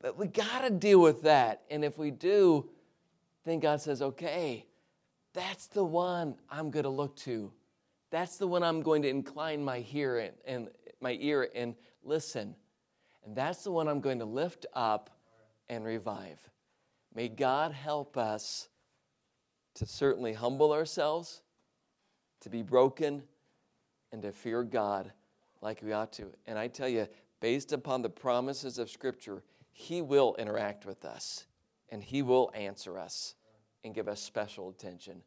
But 0.00 0.18
we 0.18 0.26
got 0.26 0.62
to 0.62 0.70
deal 0.70 1.00
with 1.00 1.22
that. 1.22 1.62
And 1.70 1.84
if 1.84 1.98
we 1.98 2.10
do, 2.10 2.68
then 3.44 3.58
God 3.58 3.80
says, 3.80 4.02
okay, 4.02 4.66
that's 5.32 5.66
the 5.66 5.84
one 5.84 6.36
I'm 6.48 6.70
going 6.70 6.84
to 6.84 6.90
look 6.90 7.16
to. 7.18 7.52
That's 8.10 8.36
the 8.36 8.46
one 8.46 8.62
I'm 8.62 8.82
going 8.82 9.02
to 9.02 9.08
incline 9.08 9.64
my 9.64 9.84
ear 9.92 10.18
and, 10.18 10.34
and 10.46 10.68
my 11.00 11.16
ear 11.20 11.48
and 11.54 11.74
listen. 12.04 12.54
And 13.24 13.34
that's 13.34 13.64
the 13.64 13.72
one 13.72 13.88
I'm 13.88 14.00
going 14.00 14.20
to 14.20 14.24
lift 14.24 14.66
up 14.74 15.10
and 15.68 15.84
revive. 15.84 16.38
May 17.14 17.28
God 17.28 17.72
help 17.72 18.16
us 18.16 18.68
to 19.74 19.86
certainly 19.86 20.32
humble 20.32 20.72
ourselves 20.72 21.42
to 22.44 22.50
be 22.50 22.62
broken, 22.62 23.22
and 24.12 24.22
to 24.22 24.30
fear 24.30 24.62
God 24.62 25.10
like 25.60 25.82
we 25.82 25.92
ought 25.92 26.12
to. 26.12 26.30
And 26.46 26.56
I 26.58 26.68
tell 26.68 26.88
you, 26.88 27.08
based 27.40 27.72
upon 27.72 28.02
the 28.02 28.10
promises 28.10 28.78
of 28.78 28.88
Scripture, 28.88 29.42
He 29.72 30.02
will 30.02 30.36
interact 30.38 30.86
with 30.86 31.04
us 31.04 31.46
and 31.88 32.02
He 32.02 32.22
will 32.22 32.50
answer 32.54 32.98
us 32.98 33.34
and 33.82 33.94
give 33.94 34.06
us 34.06 34.20
special 34.20 34.68
attention. 34.68 35.22